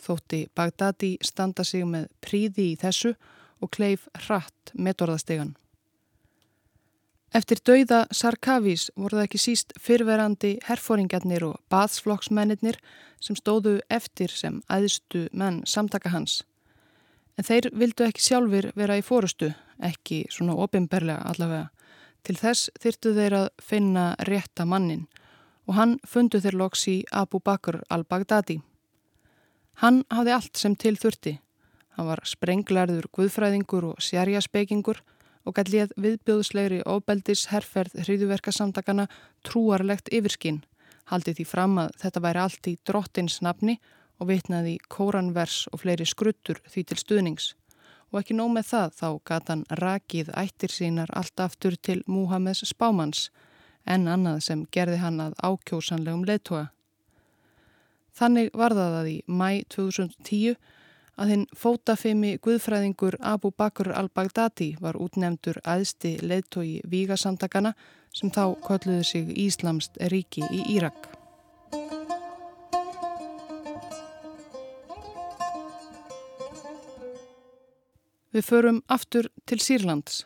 Þótti 0.01 0.49
Bagdadi 0.51 1.15
standa 1.23 1.63
sig 1.63 1.87
með 1.87 2.09
príði 2.19 2.73
í 2.73 2.77
þessu 2.81 3.15
og 3.61 3.71
kleif 3.71 4.09
hratt 4.27 4.75
metorðastegan. 4.75 5.55
Eftir 7.31 7.61
dauða 7.63 8.01
Sarkavís 8.11 8.89
voru 8.99 9.15
það 9.15 9.25
ekki 9.29 9.39
síst 9.39 9.69
fyrverandi 9.79 10.57
herfóringarnir 10.67 11.45
og 11.47 11.61
baðsflokksmennir 11.71 12.75
sem 13.23 13.37
stóðu 13.39 13.77
eftir 13.87 14.33
sem 14.35 14.57
aðstu 14.67 15.29
menn 15.31 15.61
samtaka 15.63 16.11
hans. 16.11 16.41
En 17.39 17.47
þeir 17.47 17.69
vildu 17.71 18.03
ekki 18.03 18.25
sjálfur 18.25 18.67
vera 18.75 18.97
í 18.99 19.05
fórustu, 19.05 19.53
ekki 19.79 20.25
svona 20.27 20.57
ofinberlega 20.59 21.23
allavega. 21.31 21.69
Til 22.27 22.35
þess 22.35 22.67
þyrtu 22.83 23.13
þeir 23.15 23.37
að 23.37 23.47
finna 23.63 24.03
rétta 24.27 24.67
mannin 24.67 25.07
og 25.69 25.77
hann 25.77 25.95
fundu 26.03 26.41
þeir 26.43 26.59
loks 26.59 26.83
í 26.91 26.97
Abu 27.15 27.39
Bakr 27.39 27.79
al-Baghdadi. 27.87 28.59
Hann 29.79 30.03
hafði 30.11 30.35
allt 30.35 30.59
sem 30.59 30.75
til 30.75 30.97
þurfti. 30.99 31.37
Hann 31.95 32.11
var 32.11 32.25
sprenglarður 32.27 33.07
guðfræðingur 33.15 33.93
og 33.93 34.03
sérjaspekingur 34.03 34.99
og 35.45 35.55
gætlið 35.57 35.93
viðbjóðslegri 36.01 36.81
óbeldis 36.85 37.47
herrferð 37.51 37.97
hriðuverkasamtakana 38.05 39.07
trúarlegt 39.47 40.11
yfirskinn, 40.13 40.61
haldið 41.09 41.41
því 41.41 41.45
fram 41.49 41.79
að 41.81 41.95
þetta 42.03 42.23
væri 42.25 42.43
allt 42.43 42.69
í 42.69 42.75
drottins 42.87 43.39
nafni 43.41 43.79
og 44.21 44.29
vitnaði 44.29 44.77
kóranvers 44.91 45.65
og 45.71 45.81
fleiri 45.81 46.05
skruttur 46.05 46.61
því 46.69 46.83
til 46.89 46.99
stuðnings. 47.01 47.53
Og 48.11 48.19
ekki 48.21 48.35
nóg 48.37 48.51
með 48.53 48.67
það 48.69 48.97
þá 48.99 49.07
gata 49.25 49.53
hann 49.53 49.63
rakið 49.79 50.33
ættir 50.37 50.73
sínar 50.73 51.11
allt 51.15 51.39
aftur 51.39 51.77
til 51.79 52.01
Múhameðs 52.11 52.65
spámans, 52.69 53.29
en 53.87 54.05
annað 54.11 54.43
sem 54.45 54.65
gerði 54.69 54.99
hann 55.01 55.17
að 55.23 55.37
ákjósanlegum 55.41 56.25
leðtoga. 56.27 56.67
Þannig 58.13 58.51
var 58.53 58.75
það 58.75 58.97
að 58.99 59.09
í 59.09 59.17
mæ 59.25 59.63
2010 59.71 60.57
að 61.19 61.33
hinn 61.33 61.45
fótafimi 61.57 62.35
guðfræðingur 62.43 63.17
Abu 63.19 63.51
Bakr 63.51 63.91
al-Baghdadi 63.95 64.75
var 64.81 64.99
útnefndur 64.99 65.59
aðsti 65.63 66.17
leðtogi 66.23 66.81
vígasamtakana 66.87 67.73
sem 68.15 68.31
þá 68.31 68.55
kölluði 68.65 69.03
sig 69.07 69.33
Íslamst 69.39 69.99
ríki 70.11 70.43
í 70.51 70.63
Írak. 70.75 71.09
Við 78.31 78.45
förum 78.47 78.83
aftur 78.87 79.27
til 79.45 79.59
Sýrlands. 79.59 80.25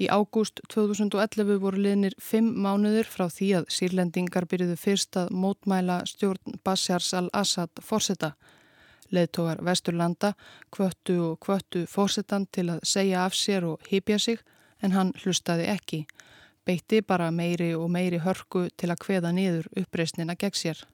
Í 0.00 0.08
ágúst 0.08 0.62
2011 0.72 1.60
voru 1.60 1.78
liðnir 1.84 2.14
fimm 2.18 2.54
mánuður 2.64 3.06
frá 3.06 3.26
því 3.28 3.50
að 3.58 3.68
sírlendingar 3.76 4.46
byrjuðu 4.50 4.78
fyrst 4.80 5.18
að 5.20 5.34
mótmæla 5.36 6.00
stjórn 6.08 6.56
Bashars 6.64 7.12
al-Assad 7.14 7.82
fórseta 7.84 8.32
Leðtógar 9.10 9.62
Vesturlanda 9.64 10.32
kvöttu 10.70 11.18
og 11.32 11.40
kvöttu 11.44 11.86
fórsetan 11.86 12.46
til 12.52 12.68
að 12.70 12.84
segja 12.86 13.24
af 13.26 13.34
sér 13.34 13.66
og 13.66 13.90
hypja 13.90 14.18
sig 14.18 14.38
en 14.82 14.92
hann 14.92 15.12
hlustaði 15.24 15.66
ekki. 15.72 16.04
Beitti 16.66 17.00
bara 17.02 17.30
meiri 17.30 17.74
og 17.74 17.90
meiri 17.90 18.20
hörku 18.22 18.68
til 18.76 18.90
að 18.92 19.04
hveða 19.06 19.32
niður 19.34 19.68
uppreysnina 19.80 20.36
gegn 20.38 20.56
sér. 20.56 20.84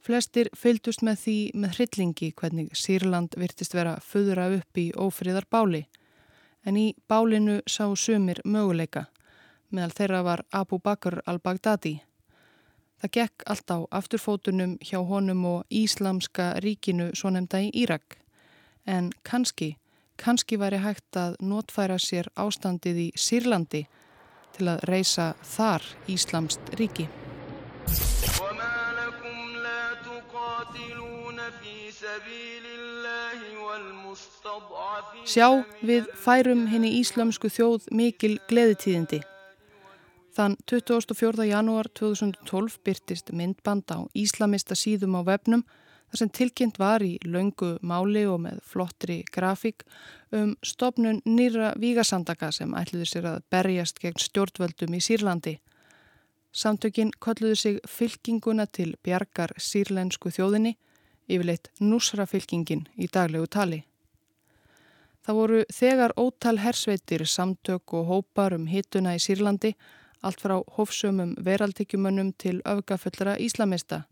Flestir 0.00 0.48
fylgdust 0.56 1.02
með 1.04 1.16
því 1.24 1.38
með 1.60 1.74
hryllingi 1.76 2.30
hvernig 2.32 2.76
Sýrland 2.76 3.36
virtist 3.36 3.74
vera 3.76 3.98
föðura 4.00 4.48
upp 4.56 4.78
í 4.80 4.90
ófriðar 4.96 5.44
báli. 5.50 5.84
En 6.64 6.76
í 6.76 6.94
bálinu 7.08 7.60
sá 7.68 7.84
sumir 7.96 8.40
möguleika. 8.44 9.06
Meðal 9.70 9.96
þeirra 9.96 10.22
var 10.24 10.44
Abu 10.52 10.80
Bakr 10.80 11.20
al-Baghdadi. 11.26 12.00
Það 13.00 13.12
gekk 13.16 13.44
allt 13.48 13.72
á 13.72 13.78
afturfótunum 13.96 14.72
hjá 14.84 14.98
honum 15.00 15.44
og 15.48 15.60
Íslamska 15.72 16.52
ríkinu 16.60 17.10
svo 17.16 17.30
nefnda 17.32 17.62
í 17.64 17.70
Írak. 17.82 18.18
En 18.84 19.08
kannski, 19.24 19.78
kannski 20.20 20.58
væri 20.60 20.82
hægt 20.84 21.16
að 21.16 21.38
notfæra 21.40 21.96
sér 21.96 22.28
ástandið 22.36 23.00
í 23.06 23.08
Sýrlandi 23.16 23.86
til 24.52 24.68
að 24.68 24.84
reysa 24.92 25.32
þar 25.56 25.86
Íslamst 26.12 26.74
ríki. 26.76 27.08
Sjá 35.24 35.48
við 35.80 36.08
færum 36.20 36.66
henni 36.68 36.98
íslamsku 37.00 37.48
þjóð 37.48 37.88
mikil 37.96 38.36
gleðitíðindi. 38.50 39.22
Þann 40.30 40.54
24. 40.70 41.42
janúar 41.48 41.88
2012 41.90 42.76
byrtist 42.86 43.32
myndband 43.34 43.90
á 43.90 44.06
Íslamista 44.14 44.76
síðum 44.78 45.16
á 45.18 45.26
vefnum 45.26 45.64
þar 46.10 46.20
sem 46.20 46.30
tilkynnt 46.30 46.78
var 46.78 47.02
í 47.02 47.16
laungu 47.26 47.72
máli 47.82 48.22
og 48.30 48.38
með 48.44 48.60
flottri 48.66 49.16
grafík 49.34 49.82
um 50.30 50.54
stopnun 50.62 51.18
nýra 51.26 51.72
vígasandaka 51.82 52.52
sem 52.54 52.74
ætluði 52.78 53.10
sér 53.10 53.28
að 53.32 53.42
berjast 53.50 53.98
gegn 53.98 54.22
stjórnvöldum 54.22 54.94
í 54.94 55.02
Sýrlandi. 55.02 55.58
Samtökin 56.52 57.10
kolluðu 57.18 57.58
sig 57.58 57.82
fylkinguna 57.86 58.66
til 58.66 58.94
bjargar 59.02 59.54
sírlensku 59.58 60.30
þjóðinni, 60.34 60.76
yfirleitt 61.30 61.70
núsra 61.82 62.26
fylkingin 62.26 62.86
í 62.98 63.06
daglegu 63.10 63.46
tali. 63.46 63.84
Það 65.26 65.38
voru 65.38 65.64
þegar 65.70 66.14
ótal 66.18 66.58
hersveitir 66.58 67.26
samtök 67.26 67.94
og 67.94 68.06
hópar 68.10 68.54
um 68.56 68.66
hittuna 68.70 69.14
í 69.14 69.22
Sýrlandi 69.22 69.74
allt 70.20 70.40
frá 70.40 70.60
hófsömum 70.76 71.34
veraldikjumönnum 71.44 72.32
til 72.38 72.60
öfgafullra 72.64 73.36
íslamista. 73.38 74.02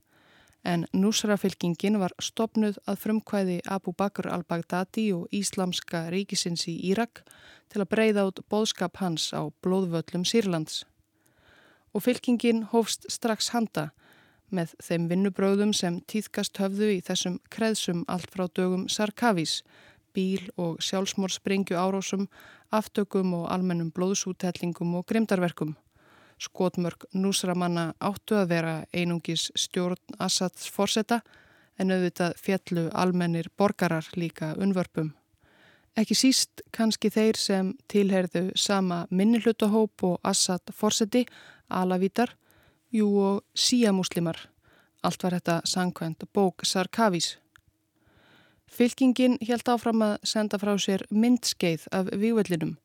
En 0.65 0.87
Nusra-fylkingin 0.93 1.99
var 2.01 2.13
stopnuð 2.21 2.81
að 2.89 2.99
frumkvæði 3.05 3.59
Abu 3.71 3.93
Bakr 3.93 4.27
al-Baghdadi 4.33 5.13
og 5.15 5.29
Íslamska 5.33 6.09
ríkisins 6.13 6.67
í 6.69 6.75
Írak 6.91 7.23
til 7.71 7.83
að 7.85 7.91
breyða 7.95 8.27
út 8.29 8.43
bóðskap 8.51 8.99
hans 8.99 9.31
á 9.31 9.47
blóðvöllum 9.63 10.27
Sýrlands. 10.27 10.83
Og 11.95 12.05
fylkingin 12.05 12.67
hófst 12.73 13.07
strax 13.13 13.53
handa 13.55 13.91
með 14.51 14.75
þeim 14.83 15.09
vinnubröðum 15.13 15.73
sem 15.77 16.01
týðkast 16.11 16.59
höfðu 16.59 16.93
í 16.97 17.01
þessum 17.05 17.39
kreðsum 17.53 18.05
allt 18.09 18.31
frá 18.33 18.49
dögum 18.49 18.89
Sarkavís, 18.89 19.63
bíl 20.17 20.49
og 20.57 20.81
sjálfsmórsprengju 20.83 21.77
árásum, 21.77 22.27
aftökum 22.73 23.35
og 23.39 23.51
almennum 23.53 23.93
blóðsútellingum 23.95 24.97
og 24.99 25.07
grimdarverkum. 25.07 25.77
Skotmörk 26.39 27.09
núsramanna 27.13 27.93
áttu 27.99 28.39
að 28.39 28.51
vera 28.53 28.75
einungis 28.95 29.49
stjórn 29.59 30.19
Assads 30.19 30.69
forsetta 30.71 31.21
en 31.79 31.91
auðvitað 31.95 32.37
fjallu 32.43 32.89
almennir 32.95 33.51
borgarar 33.59 34.07
líka 34.17 34.55
unvörpum. 34.59 35.13
Ekki 35.99 36.15
síst 36.15 36.63
kannski 36.71 37.11
þeir 37.11 37.39
sem 37.39 37.73
tilherðu 37.91 38.53
sama 38.55 39.07
minnihlutahóp 39.11 40.05
og 40.07 40.21
Assad 40.23 40.71
forseti, 40.71 41.25
Alavítar, 41.69 42.37
jú 42.95 43.09
og 43.19 43.41
síamúslimar. 43.59 44.39
Allt 45.03 45.23
var 45.23 45.35
þetta 45.39 45.61
sangkvæmt 45.67 46.23
bók 46.35 46.63
Sarkavís. 46.63 47.37
Fylkingin 48.69 49.39
held 49.49 49.67
áfram 49.67 50.05
að 50.05 50.15
senda 50.29 50.59
frá 50.61 50.75
sér 50.79 51.03
myndskeið 51.11 51.89
af 51.91 52.13
vývöllinum. 52.13 52.77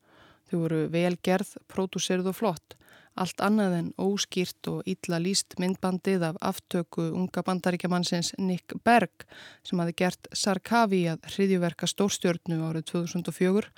Þau 0.50 0.58
voru 0.64 0.80
velgerð, 0.90 1.54
pródúserð 1.70 2.32
og 2.32 2.38
flott. 2.40 2.76
Allt 3.14 3.42
annað 3.46 3.74
en 3.78 3.88
óskýrt 4.00 4.68
og 4.72 4.88
ítla 4.90 5.20
líst 5.22 5.54
myndbandið 5.62 6.24
af 6.30 6.38
aftöku 6.42 7.12
unga 7.14 7.44
bandaríkjamannsins 7.46 8.32
Nick 8.38 8.74
Berg 8.84 9.26
sem 9.62 9.78
hafi 9.78 9.94
gert 10.02 10.30
Sarkavi 10.34 11.04
að 11.12 11.28
hriðjuverka 11.30 11.86
stórstjörnu 11.86 12.58
árið 12.66 12.88
2004 12.90 13.70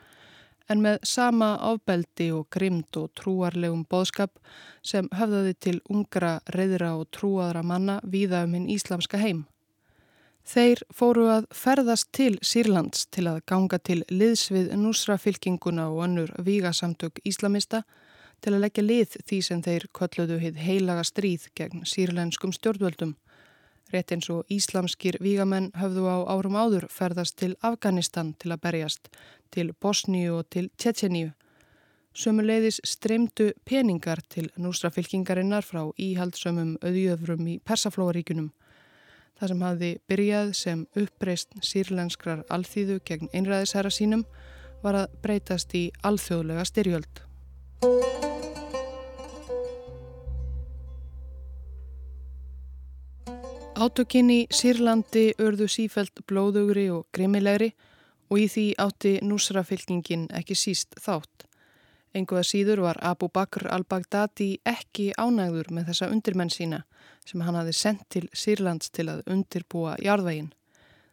en 0.73 0.81
með 0.83 1.03
sama 1.07 1.51
ábeldi 1.61 2.31
og 2.35 2.49
grimd 2.51 2.97
og 2.99 3.13
trúarlegum 3.19 3.85
boðskap 3.91 4.41
sem 4.83 5.09
höfðaði 5.15 5.53
til 5.61 5.77
ungra, 5.93 6.39
reyðra 6.57 6.95
og 6.97 7.11
trúaðra 7.15 7.63
manna 7.63 8.01
víða 8.03 8.43
um 8.47 8.57
hinn 8.57 8.71
íslamska 8.73 9.21
heim. 9.21 9.45
Þeir 10.47 10.83
fóru 10.95 11.27
að 11.31 11.47
ferðast 11.55 12.13
til 12.15 12.37
Sýrlands 12.39 13.09
til 13.11 13.27
að 13.27 13.41
ganga 13.51 13.79
til 13.83 14.03
liðsvið 14.11 14.73
núsra 14.79 15.19
fylkinguna 15.19 15.89
og 15.91 16.05
önnur 16.07 16.35
vígasamtök 16.47 17.19
íslamista 17.27 17.83
til 18.41 18.55
að 18.55 18.65
leggja 18.65 18.85
lið 18.85 19.17
því 19.27 19.39
sem 19.43 19.63
þeir 19.63 19.87
kölluðu 19.97 20.41
hitt 20.43 20.59
heilaga 20.61 21.05
stríð 21.07 21.49
gegn 21.59 21.87
sírlenskum 21.89 22.53
stjórnvöldum. 22.57 23.17
Rétt 23.93 24.13
eins 24.13 24.29
og 24.35 24.49
íslamskir 24.51 25.21
vígamenn 25.23 25.71
höfðu 25.79 26.09
á 26.11 26.17
árum 26.27 26.59
áður 26.59 26.89
ferðast 26.91 27.37
til 27.39 27.55
Afganistan 27.63 28.35
til 28.41 28.51
að 28.51 28.63
berjast, 28.67 29.11
til 29.55 29.71
Bosníu 29.79 30.41
og 30.41 30.49
til 30.51 30.71
Tjetjeníu. 30.77 31.31
Sumuleiðis 32.17 32.81
streymdu 32.85 33.51
peningar 33.69 34.23
til 34.33 34.49
nústrafylkingarinnar 34.57 35.67
frá 35.69 35.83
íhaldsömmum 36.01 36.79
auðjöfrum 36.81 37.45
í 37.53 37.59
Persaflóaríkunum. 37.61 38.51
Það 39.37 39.53
sem 39.53 39.65
hafði 39.67 39.91
byrjað 40.09 40.53
sem 40.57 40.87
uppreist 40.97 41.53
sírlenskrar 41.61 42.43
alþýðu 42.49 43.03
gegn 43.05 43.31
einræðisherra 43.37 43.93
sínum 43.93 44.25
var 44.83 45.03
að 45.05 45.19
breytast 45.23 45.77
í 45.77 45.91
alþjóðlega 46.09 46.65
styrjöld. 46.73 47.27
Átökinn 53.87 54.31
í 54.35 54.39
Sýrlandi 54.51 55.37
örðu 55.39 55.69
sífælt 55.71 56.25
blóðugri 56.27 56.89
og 56.91 57.05
grimmilegri 57.15 57.69
og 58.33 58.41
í 58.43 58.47
því 58.51 58.65
átti 58.83 59.13
núsrafylkingin 59.23 60.25
ekki 60.35 60.57
síst 60.59 60.97
þátt. 61.05 61.45
Enguða 62.11 62.43
síður 62.49 62.83
var 62.83 62.99
Abu 63.07 63.29
Bakr 63.31 63.69
al-Baghdadi 63.71 64.57
ekki 64.67 65.13
ánægður 65.15 65.71
með 65.77 65.93
þessa 65.93 66.09
undirmenn 66.11 66.51
sína 66.51 66.81
sem 67.29 67.45
hann 67.47 67.61
hafi 67.61 67.77
sendt 67.79 68.03
til 68.11 68.25
Sýrlands 68.35 68.91
til 68.91 69.07
að 69.13 69.23
undirbúa 69.31 69.95
jarðveginn. 70.03 70.51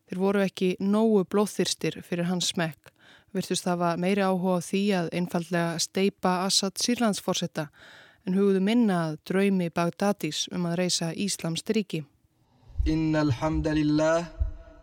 Þeir 0.09 0.23
voru 0.23 0.41
ekki 0.47 0.71
nógu 0.79 1.27
blóðþyrstir 1.29 1.99
fyrir 2.01 2.31
hans 2.31 2.49
smekk 2.55 2.89
virtust 3.37 3.69
hafa 3.69 3.93
meiri 4.01 4.25
áhuga 4.25 4.63
því 4.65 4.83
að 4.97 5.11
einfallega 5.19 5.77
steipa 5.77 6.39
Assad 6.47 6.81
Sýrlandsforsetta 6.81 7.69
en 8.25 8.39
hugðu 8.39 8.65
minna 8.65 8.99
að 9.11 9.21
draumi 9.29 9.69
Bagdadis 9.69 10.47
um 10.49 10.65
að 10.71 10.79
reysa 10.81 11.13
Íslamst 11.13 11.69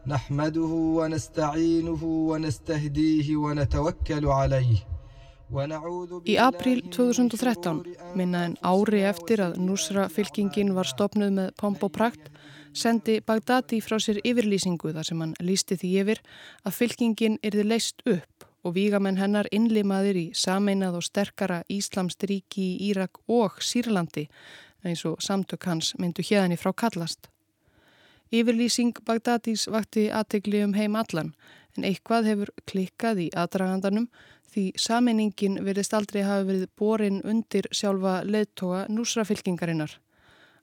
nahmaduhu 0.07 0.97
wa 0.97 1.09
nasta'inuhu 1.09 2.29
wa 2.31 2.39
nastahdihi 2.39 3.37
wa 3.37 3.55
natawakkalu 3.55 4.33
alayhi 4.33 4.85
Í 6.31 6.37
april 6.39 6.79
2013, 6.95 7.81
minna 8.15 8.45
en 8.47 8.53
ári 8.63 9.01
eftir 9.03 9.43
að 9.43 9.57
Nusra 9.59 10.05
fylkingin 10.07 10.71
var 10.77 10.87
stopnuð 10.87 11.33
með 11.35 11.49
pomp 11.59 11.83
og 11.83 11.91
prakt, 11.97 12.29
sendi 12.73 13.17
Bagdadi 13.21 13.81
frá 13.83 13.99
sér 13.99 14.21
yfirlýsingu 14.23 14.93
þar 14.95 15.09
sem 15.09 15.25
hann 15.25 15.35
lísti 15.43 15.75
því 15.81 15.91
yfir 16.05 16.23
að 16.63 16.77
fylkingin 16.79 17.41
erði 17.43 17.67
leist 17.67 18.07
upp 18.07 18.47
og 18.63 18.77
vígamenn 18.79 19.19
hennar 19.19 19.51
innlimaðir 19.51 20.21
í 20.23 20.25
sameinað 20.39 21.01
og 21.01 21.09
sterkara 21.09 21.65
Íslamst 21.67 22.23
ríki 22.31 22.63
í 22.77 22.93
Írak 22.93 23.19
og 23.27 23.59
Sýrlandi 23.59 24.29
eins 24.87 25.03
og 25.05 25.19
samtök 25.19 25.67
hans 25.67 25.97
myndu 25.99 26.23
hérni 26.23 26.57
frá 26.57 26.71
kallast. 26.73 27.27
Yfirlýsing 28.31 28.95
Bagdadís 29.03 29.65
vakti 29.67 30.05
aðtegli 30.15 30.61
um 30.63 30.77
heim 30.79 30.95
allan 30.95 31.33
en 31.75 31.87
eitthvað 31.89 32.29
hefur 32.31 32.53
klikkað 32.71 33.25
í 33.25 33.27
aðdragandanum 33.35 34.07
því 34.53 34.63
sameiningin 34.79 35.59
verðist 35.67 35.97
aldrei 35.99 36.23
hafa 36.23 36.47
verið 36.47 36.69
borin 36.79 37.19
undir 37.27 37.67
sjálfa 37.75 38.21
leðtoga 38.27 38.85
núsrafylkingarinnar. 38.91 39.97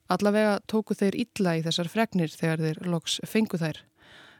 Allavega 0.08 0.56
tóku 0.64 0.96
þeir 0.96 1.18
illa 1.20 1.58
í 1.58 1.62
þessar 1.66 1.92
fregnir 1.92 2.32
þegar 2.32 2.64
þeir 2.64 2.80
loks 2.88 3.18
fengu 3.28 3.60
þær. 3.60 3.82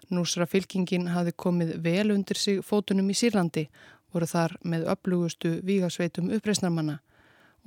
Núsra 0.08 0.46
fylkingin 0.48 1.10
hafi 1.12 1.34
komið 1.36 1.74
vel 1.84 2.14
undir 2.14 2.40
sig 2.40 2.62
fótunum 2.64 3.10
í 3.12 3.16
Sýrlandi, 3.16 3.66
voru 4.08 4.28
þar 4.28 4.56
með 4.64 4.88
upplugustu 4.88 5.58
vígasveitum 5.68 6.32
uppreysnarmanna 6.32 7.02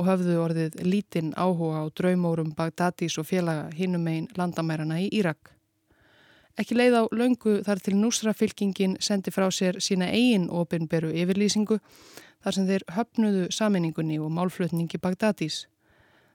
og 0.02 0.08
hafðu 0.10 0.38
orðið 0.42 0.80
lítinn 0.82 1.34
áhuga 1.38 1.86
á 1.86 1.94
draumórum 1.94 2.56
Bagdadís 2.58 3.20
og 3.22 3.28
félaga 3.30 3.70
hinnum 3.78 4.08
einn 4.10 4.30
landamærarna 4.38 4.98
í 5.04 5.10
Írak. 5.14 5.52
Ekki 6.60 6.76
leið 6.76 6.98
á 6.98 7.04
laungu 7.14 7.60
þar 7.66 7.82
til 7.86 7.94
Núsra 8.00 8.34
fylkingin 8.36 8.98
sendi 9.00 9.32
frá 9.32 9.46
sér 9.54 9.78
sína 9.80 10.10
eigin 10.10 10.50
ofinberu 10.50 11.14
yfirlýsingu 11.14 11.78
þar 12.42 12.58
sem 12.58 12.68
þeir 12.68 12.86
höfnuðu 12.98 13.44
saminningunni 13.54 14.18
og 14.20 14.34
málflutningi 14.34 15.00
Bagdadís. 15.02 15.68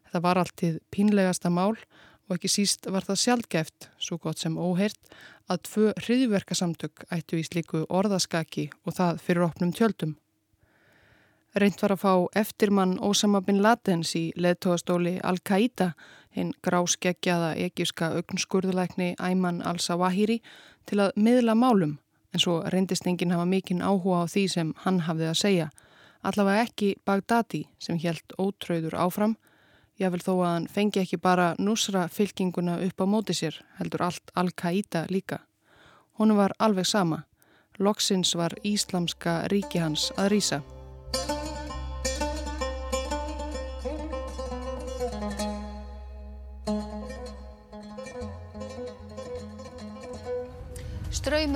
Þetta 0.07 0.23
var 0.23 0.41
alltið 0.41 0.79
pínlegasta 0.95 1.51
mál 1.51 1.75
og 2.27 2.37
ekki 2.37 2.51
síst 2.51 2.87
var 2.91 3.07
það 3.07 3.23
sjálfgeft, 3.23 3.89
svo 3.99 4.19
gott 4.23 4.39
sem 4.43 4.55
óheirt, 4.59 4.99
að 5.51 5.67
tvö 5.69 5.91
hriðverkasamtök 6.07 7.07
ættu 7.15 7.43
í 7.43 7.47
slíku 7.47 7.83
orðaskaki 7.91 8.71
og 8.85 8.97
það 8.99 9.21
fyrir 9.27 9.47
opnum 9.51 9.75
tjöldum. 9.75 10.15
Reynd 11.57 11.81
var 11.81 11.95
að 11.95 12.03
fá 12.03 12.11
eftirmann 12.37 12.99
Osama 13.01 13.41
bin 13.41 13.63
Ladens 13.65 14.11
í 14.19 14.27
leðtóastóli 14.37 15.15
Al-Qaida, 15.25 15.95
hinn 16.37 16.51
gráskeggjaða 16.61 17.55
egíska 17.65 18.11
augnskurðuleikni 18.19 19.15
Ayman 19.17 19.63
al-Sawahiri, 19.65 20.43
til 20.85 21.01
að 21.01 21.17
miðla 21.17 21.55
málum, 21.57 21.97
en 22.37 22.45
svo 22.45 22.59
reyndist 22.75 23.09
enginn 23.09 23.33
hafa 23.33 23.49
mikinn 23.49 23.81
áhuga 23.81 24.27
á 24.29 24.33
því 24.35 24.45
sem 24.53 24.75
hann 24.85 25.01
hafði 25.09 25.31
að 25.31 25.41
segja, 25.41 25.71
allavega 26.21 26.69
ekki 26.69 26.93
Bagdadi 27.09 27.65
sem 27.81 28.05
helt 28.05 28.37
ótröður 28.37 29.01
áfram, 29.07 29.39
Jável 29.97 30.21
þó 30.21 30.33
að 30.35 30.51
hann 30.51 30.69
fengi 30.69 31.01
ekki 31.01 31.17
bara 31.17 31.55
nusra 31.57 32.05
fylkinguna 32.13 32.77
upp 32.85 33.01
á 33.01 33.07
móti 33.09 33.33
sér, 33.33 33.57
heldur 33.81 34.05
allt 34.11 34.29
Al-Qaida 34.37 35.07
líka. 35.09 35.47
Hún 36.21 36.37
var 36.37 36.53
alveg 36.61 36.85
sama. 36.85 37.25
Loksins 37.81 38.37
var 38.37 38.53
Íslamska 38.61 39.47
ríki 39.49 39.81
hans 39.81 40.11
að 40.21 40.35
rýsa. 40.37 40.65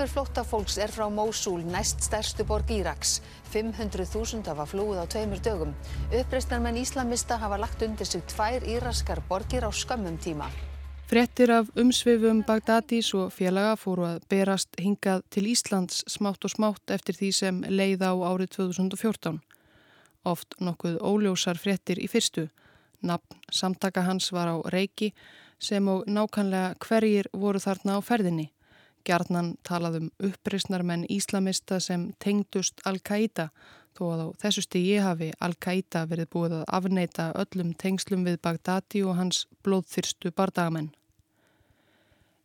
Ströymur 0.00 0.12
flóttafólks 0.16 0.78
er 0.80 0.88
frá 0.88 1.10
Mósúl, 1.12 1.60
næst 1.60 2.00
stærstu 2.00 2.44
borg 2.48 2.70
Íraks. 2.72 3.18
500.000 3.52 4.46
hafa 4.48 4.64
flúið 4.64 4.96
á 4.96 5.06
tveimur 5.12 5.40
dögum. 5.44 5.74
Uppreistarmenn 6.08 6.78
Íslamista 6.80 7.36
hafa 7.36 7.58
lagt 7.60 7.82
undir 7.84 8.06
sig 8.08 8.22
tvær 8.24 8.64
íraskar 8.64 9.20
borgir 9.28 9.60
á 9.60 9.68
skömmum 9.68 10.16
tíma. 10.16 10.46
Frettir 11.04 11.52
af 11.52 11.68
umsveifum 11.76 12.40
Bagdadís 12.48 13.10
og 13.12 13.28
félaga 13.28 13.74
fóru 13.76 14.06
að 14.08 14.24
berast 14.32 14.72
hingað 14.80 15.20
til 15.28 15.50
Íslands 15.52 16.00
smátt 16.08 16.48
og 16.48 16.54
smátt 16.54 16.94
eftir 16.96 17.18
því 17.18 17.30
sem 17.36 17.58
leið 17.68 18.00
á 18.00 18.16
árið 18.16 18.54
2014. 18.56 19.42
Oft 20.24 20.56
nokkuð 20.60 20.96
óljósar 20.96 21.60
frettir 21.60 22.00
í 22.00 22.08
fyrstu. 22.08 22.46
Nafn 23.02 23.36
samtaka 23.52 24.06
hans 24.08 24.32
var 24.32 24.48
á 24.48 24.56
reiki 24.64 25.12
sem 25.58 25.84
og 25.92 26.08
nákannlega 26.08 26.72
hverjir 26.88 27.28
voru 27.36 27.60
þarna 27.60 27.98
á 27.98 28.00
ferðinni. 28.00 28.48
Gjarnan 29.06 29.54
talaðum 29.66 30.10
uppreysnarmenn 30.22 31.06
íslamista 31.08 31.80
sem 31.80 32.10
tengdust 32.22 32.82
Al-Qaida 32.88 33.50
þó 33.96 34.04
að 34.12 34.22
á 34.24 34.28
þessu 34.44 34.64
stigi 34.66 34.96
hafi 35.02 35.32
Al-Qaida 35.40 36.06
verið 36.10 36.30
búið 36.34 36.56
að 36.60 36.70
afneita 36.78 37.32
öllum 37.42 37.74
tengslum 37.74 38.24
við 38.28 38.40
Bagdadi 38.44 39.04
og 39.04 39.18
hans 39.18 39.44
blóðþyrstu 39.64 40.32
bardagamenn. 40.36 40.92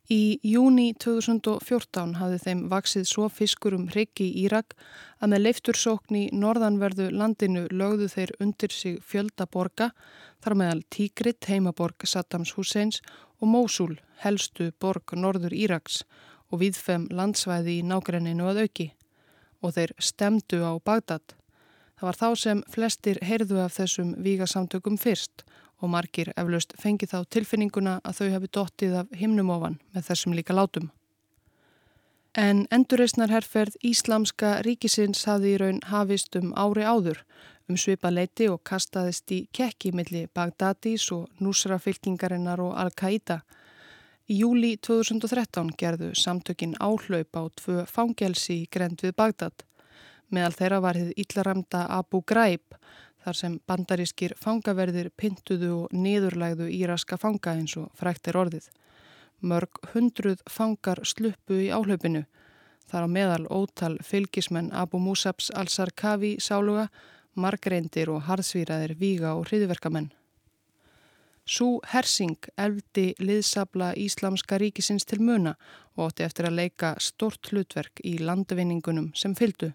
Í 0.06 0.38
júni 0.46 0.92
2014 1.02 2.12
hafði 2.20 2.36
þeim 2.44 2.60
vaksið 2.70 3.06
svo 3.10 3.24
fiskur 3.26 3.74
um 3.74 3.88
hryggi 3.90 4.28
í 4.28 4.44
Írak 4.44 4.76
að 5.18 5.32
með 5.32 5.42
leiftursókn 5.42 6.18
í 6.20 6.20
norðanverðu 6.30 7.08
landinu 7.10 7.64
lögðu 7.72 8.06
þeir 8.12 8.32
undir 8.38 8.70
sig 8.70 9.00
fjöldaborga 9.02 9.90
þar 10.44 10.56
meðal 10.60 10.84
Tígrit, 10.94 11.48
heimaborg 11.50 12.06
Saddams 12.06 12.54
Husseins 12.54 13.00
og 13.40 13.50
Mósul, 13.50 13.96
helstu 14.22 14.70
borg 14.78 15.10
norður 15.18 15.56
Íraks 15.58 16.04
og 16.50 16.62
viðfem 16.62 17.08
landsvæði 17.10 17.80
í 17.80 17.86
nágrenninu 17.86 18.46
að 18.50 18.62
auki 18.66 18.88
og 19.64 19.74
þeir 19.76 19.92
stemdu 19.98 20.60
á 20.62 20.72
Bagdad. 20.78 21.34
Það 21.96 22.06
var 22.08 22.18
þá 22.20 22.28
sem 22.36 22.62
flestir 22.70 23.20
heyrðu 23.24 23.62
af 23.64 23.78
þessum 23.78 24.12
vígasamtökum 24.22 24.98
fyrst 25.00 25.46
og 25.80 25.90
margir 25.92 26.32
eflaust 26.36 26.74
fengi 26.80 27.08
þá 27.08 27.22
tilfinninguna 27.32 27.98
að 28.04 28.20
þau 28.20 28.28
hafi 28.34 28.52
dottið 28.52 29.00
af 29.00 29.16
himnumofan 29.16 29.80
með 29.94 30.08
þessum 30.10 30.36
líka 30.36 30.56
látum. 30.56 30.90
En 32.36 32.66
endurreysnarherferð 32.70 33.78
Íslamska 33.80 34.58
ríkisins 34.64 35.24
hafði 35.24 35.54
í 35.54 35.60
raun 35.62 35.78
hafist 35.88 36.36
um 36.36 36.52
ári 36.52 36.84
áður 36.84 37.22
um 37.66 37.78
svipa 37.80 38.10
leiti 38.12 38.50
og 38.52 38.60
kastaðist 38.68 39.32
í 39.32 39.46
kekki 39.56 39.94
milli 39.96 40.26
Bagdadís 40.36 41.08
og 41.16 41.30
Nusra 41.40 41.78
fylkingarinnar 41.82 42.60
og 42.62 42.76
Al-Qaida. 42.78 43.40
Í 44.26 44.40
júli 44.40 44.72
2013 44.82 45.68
gerðu 45.78 46.08
samtökin 46.18 46.72
áhlaup 46.82 47.38
á 47.38 47.46
tvö 47.60 47.84
fangelsi 47.86 48.56
í 48.64 48.66
grend 48.66 49.04
við 49.04 49.12
Bagdad. 49.14 49.62
Meðal 50.34 50.56
þeirra 50.56 50.80
var 50.82 50.98
þið 50.98 51.12
íllaramda 51.22 51.82
Abu 51.94 52.24
Ghraib 52.26 52.74
þar 53.22 53.38
sem 53.38 53.54
bandarískir 53.70 54.34
fangaverðir 54.34 55.12
pintuðu 55.14 55.70
og 55.76 55.94
niðurlægðu 55.94 56.66
íraska 56.74 57.20
fanga 57.22 57.54
eins 57.54 57.76
og 57.78 57.86
frækt 57.94 58.26
er 58.26 58.40
orðið. 58.42 58.66
Mörg 59.46 59.78
hundruð 59.92 60.42
fangar 60.50 61.04
sluppu 61.06 61.62
í 61.62 61.70
áhlaupinu, 61.70 62.26
þar 62.90 63.06
á 63.06 63.08
meðal 63.20 63.46
ótal 63.46 63.94
fylgismenn 64.02 64.74
Abu 64.74 64.98
Musabs 64.98 65.52
al-Sarkavi 65.54 66.40
sáluga, 66.42 66.88
margreindir 67.38 68.10
og 68.10 68.24
harðsvíraðir 68.26 68.98
víga 68.98 69.38
og 69.38 69.46
hriðverkamenn. 69.52 70.10
Sú 71.46 71.78
hersing 71.86 72.40
eldi 72.58 73.12
liðsabla 73.22 73.92
Íslamska 73.94 74.58
ríkisins 74.58 75.06
til 75.06 75.20
muna 75.22 75.52
og 75.94 76.08
átti 76.08 76.24
eftir 76.26 76.48
að 76.48 76.56
leika 76.58 76.88
stort 76.98 77.52
hlutverk 77.52 78.02
í 78.02 78.16
landvinningunum 78.18 79.12
sem 79.14 79.36
fyldu. 79.38 79.70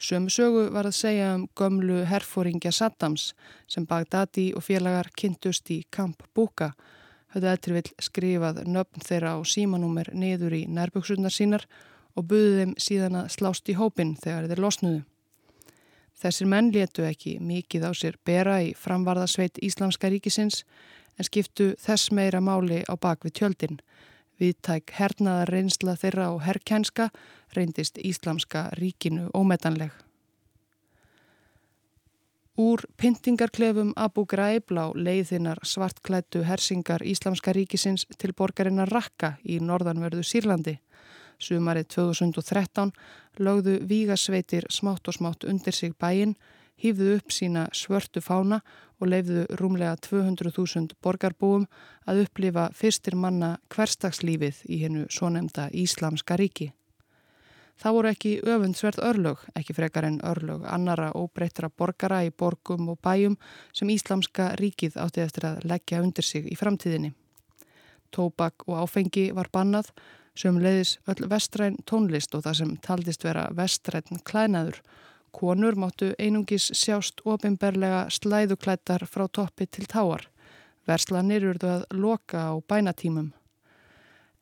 Sömu 0.00 0.32
sögu 0.32 0.62
var 0.72 0.88
að 0.88 0.96
segja 0.96 1.34
um 1.36 1.44
gömlu 1.54 2.00
herfóringja 2.08 2.72
Saddams 2.72 3.34
sem 3.68 3.84
Bagdadi 3.86 4.48
og 4.56 4.64
félagar 4.64 5.12
kynntust 5.12 5.68
í 5.70 5.82
Kamp 5.92 6.24
Búka. 6.34 6.72
Höfðu 7.36 7.50
eftir 7.52 7.76
vil 7.76 7.92
skrifað 8.00 8.62
nöfn 8.64 9.04
þeirra 9.04 9.36
á 9.36 9.38
símanúmer 9.44 10.08
niður 10.16 10.56
í 10.56 10.64
nærbuksunar 10.64 11.32
sínar 11.32 11.68
og 12.16 12.24
buðið 12.32 12.58
þeim 12.58 12.74
síðan 12.80 13.20
að 13.20 13.30
slást 13.36 13.68
í 13.68 13.76
hópin 13.76 14.16
þegar 14.16 14.48
þeir 14.48 14.64
losnuðu. 14.64 15.04
Þessir 16.22 16.48
menn 16.48 16.72
letu 16.72 17.04
ekki 17.04 17.36
mikið 17.40 17.86
á 17.88 17.92
sér 17.96 18.18
bera 18.24 18.58
í 18.64 18.72
framvarðasveit 18.78 19.60
Íslamska 19.60 20.10
ríkisins 20.12 20.64
en 21.18 21.28
skiptu 21.28 21.72
þess 21.80 22.12
meira 22.12 22.40
máli 22.40 22.82
á 22.88 22.94
bakvið 22.96 23.36
tjöldin. 23.38 23.80
Viðtæk 24.40 24.94
hernaðar 24.98 25.52
reynsla 25.54 25.96
þeirra 25.98 26.30
og 26.34 26.42
herrkænska 26.46 27.10
reyndist 27.56 27.98
Íslamska 27.98 28.70
ríkinu 28.78 29.28
ómetanleg. 29.34 29.92
Úr 32.58 32.82
pyntingarklefum 33.00 33.94
Abu 33.96 34.26
Ghraib 34.28 34.72
lá 34.76 34.90
leiðinar 34.92 35.62
svartklættu 35.64 36.42
hersingar 36.44 37.00
Íslamska 37.00 37.54
ríkisins 37.56 38.04
til 38.18 38.34
borgarinnar 38.36 38.92
Rakka 38.92 39.38
í 39.44 39.56
norðanverðu 39.56 40.20
Sýrlandi. 40.20 40.74
Sumarið 41.40 41.88
2013 41.94 42.92
lögðu 43.40 43.78
vígasveitir 43.88 44.68
smátt 44.68 45.08
og 45.08 45.16
smátt 45.16 45.46
undir 45.48 45.72
sig 45.72 45.96
bæin, 45.96 46.36
hýfðu 46.82 47.16
upp 47.16 47.32
sína 47.32 47.68
svörtu 47.76 48.20
fána 48.24 48.60
og 49.02 49.10
leifðu 49.10 49.46
rúmlega 49.58 49.96
200.000 50.06 50.96
borgarbúum 51.02 51.66
að 52.06 52.24
upplifa 52.26 52.68
fyrstir 52.76 53.16
manna 53.18 53.56
hverstagslífið 53.74 54.62
í 54.68 54.82
hennu 54.84 55.08
svo 55.10 55.30
nefnda 55.32 55.68
Íslamska 55.74 56.38
ríki. 56.38 56.72
Það 57.82 57.96
voru 57.96 58.10
ekki 58.12 58.32
öfundsverð 58.46 59.02
örlög, 59.08 59.40
ekki 59.58 59.74
frekar 59.74 60.06
en 60.06 60.20
örlög 60.28 60.66
annara 60.70 61.10
óbreytra 61.18 61.70
borgara 61.70 62.20
í 62.26 62.30
borgum 62.30 62.92
og 62.92 63.00
bæjum 63.02 63.38
sem 63.74 63.90
Íslamska 63.90 64.52
ríkið 64.60 64.98
átti 65.02 65.24
eftir 65.24 65.48
að 65.48 65.64
leggja 65.66 66.02
undir 66.04 66.26
sig 66.26 66.46
í 66.46 66.58
framtíðinni. 66.58 67.14
Tóbak 68.12 68.68
og 68.68 68.84
áfengi 68.84 69.30
var 69.34 69.48
bannað, 69.50 69.88
sem 70.36 70.56
leiðis 70.60 70.98
öll 71.10 71.26
vestræn 71.28 71.78
tónlist 71.88 72.34
og 72.36 72.44
það 72.46 72.58
sem 72.60 72.76
taldist 72.84 73.24
vera 73.24 73.48
vestræn 73.56 74.22
klænaður 74.24 74.78
Konur 75.32 75.74
máttu 75.80 76.12
einungis 76.20 76.68
sjást 76.76 77.22
ofinberlega 77.24 78.04
slæðuklættar 78.12 79.06
frá 79.08 79.24
toppi 79.32 79.66
til 79.66 79.86
táar. 79.88 80.28
Verslanir 80.86 81.46
urðu 81.48 81.70
að 81.76 81.86
loka 81.96 82.42
á 82.50 82.54
bænatímum. 82.68 83.32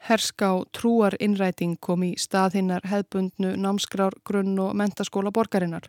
Herska 0.09 0.50
á 0.50 0.57
trúar 0.72 1.14
innræting 1.20 1.76
kom 1.81 2.03
í 2.03 2.14
staðhinnar 2.18 2.87
hefbundnu 2.88 3.55
námskrár 3.61 4.16
grunn 4.24 4.59
og 4.59 4.74
mentaskóla 4.74 5.31
borgarinnar. 5.31 5.87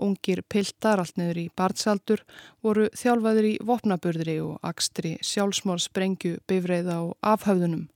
Ungir 0.00 0.40
piltar 0.48 1.02
allt 1.02 1.18
niður 1.20 1.44
í 1.44 1.46
barnsaldur 1.56 2.22
voru 2.64 2.88
þjálfaður 2.96 3.52
í 3.52 3.54
vopnaburðri 3.66 4.40
og 4.40 4.58
akstri 4.62 5.16
sjálfsmór 5.20 5.82
sprengju 5.82 6.38
bifreiða 6.48 7.02
og 7.08 7.16
afhauðunum 7.20 7.88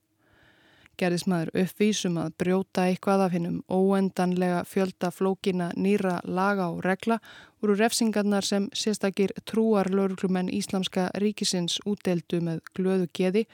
gerðis 0.98 1.24
maður 1.30 1.50
uppvísum 1.64 2.18
að 2.22 2.35
brjóta 2.40 2.85
eitthvað 2.88 3.24
af 3.26 3.33
hinnum 3.35 3.57
óendanlega 3.72 4.61
fjölda 4.68 5.11
flókina 5.14 5.70
nýra 5.76 6.20
laga 6.24 6.68
og 6.72 6.85
regla 6.85 7.18
voru 7.62 7.76
refsingarnar 7.78 8.46
sem 8.46 8.68
sérstakir 8.76 9.35
trúar 9.48 9.90
lauruglumenn 9.90 10.52
Íslamska 10.52 11.09
ríkisins 11.22 11.80
útdeldu 11.87 12.40
með 12.44 12.62
glöðu 12.76 13.09
geði 13.16 13.46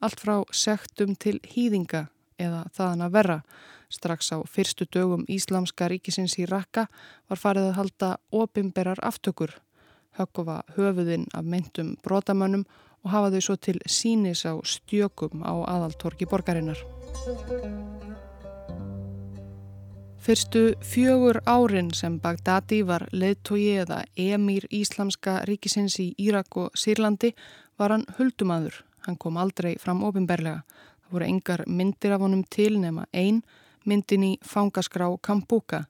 allt 0.00 0.22
frá 0.22 0.40
sektum 0.52 1.16
til 1.16 1.38
hýðinga 1.44 2.06
eða 2.38 2.64
þaðan 2.76 3.06
að 3.06 3.14
verra. 3.18 3.38
Strax 3.92 4.32
á 4.34 4.38
fyrstu 4.48 4.86
dögum 4.92 5.24
Íslamska 5.28 5.88
ríkisins 5.90 6.38
í 6.40 6.48
Rakka 6.48 6.86
var 7.28 7.40
farið 7.40 7.70
að 7.70 7.78
halda 7.80 8.10
opimberar 8.34 9.00
aftökur, 9.02 9.54
höggofa 10.18 10.62
höfuðinn 10.76 11.28
af 11.34 11.44
meintum 11.44 11.96
brotamönnum 12.04 12.66
og 12.66 12.85
hafa 13.12 13.30
þau 13.34 13.42
svo 13.42 13.56
til 13.56 13.78
sínis 13.86 14.44
á 14.46 14.54
stjökum 14.64 15.44
á 15.46 15.54
aðaltorki 15.64 16.28
borgarinnar. 16.30 16.78
Fyrstu 20.26 20.74
fjögur 20.82 21.38
árin 21.46 21.92
sem 21.94 22.18
Bagdadi 22.18 22.80
var 22.82 23.04
leðtogi 23.12 23.76
eða 23.78 24.00
emir 24.18 24.64
Íslamska 24.74 25.44
ríkisins 25.46 26.00
í 26.02 26.08
Írak 26.18 26.56
og 26.58 26.74
Sýrlandi 26.74 27.30
var 27.78 27.94
hann 27.94 28.06
huldumadur. 28.18 28.80
Hann 29.06 29.18
kom 29.22 29.36
aldrei 29.38 29.76
fram 29.78 30.02
ofinberlega. 30.02 30.64
Það 31.04 31.12
voru 31.14 31.28
engar 31.28 31.62
myndir 31.66 32.16
af 32.16 32.24
honum 32.24 32.42
til 32.50 32.80
nema 32.82 33.06
einn 33.14 33.44
myndin 33.86 34.24
í 34.26 34.32
fangaskrá 34.42 35.06
Kambuka. 35.22 35.84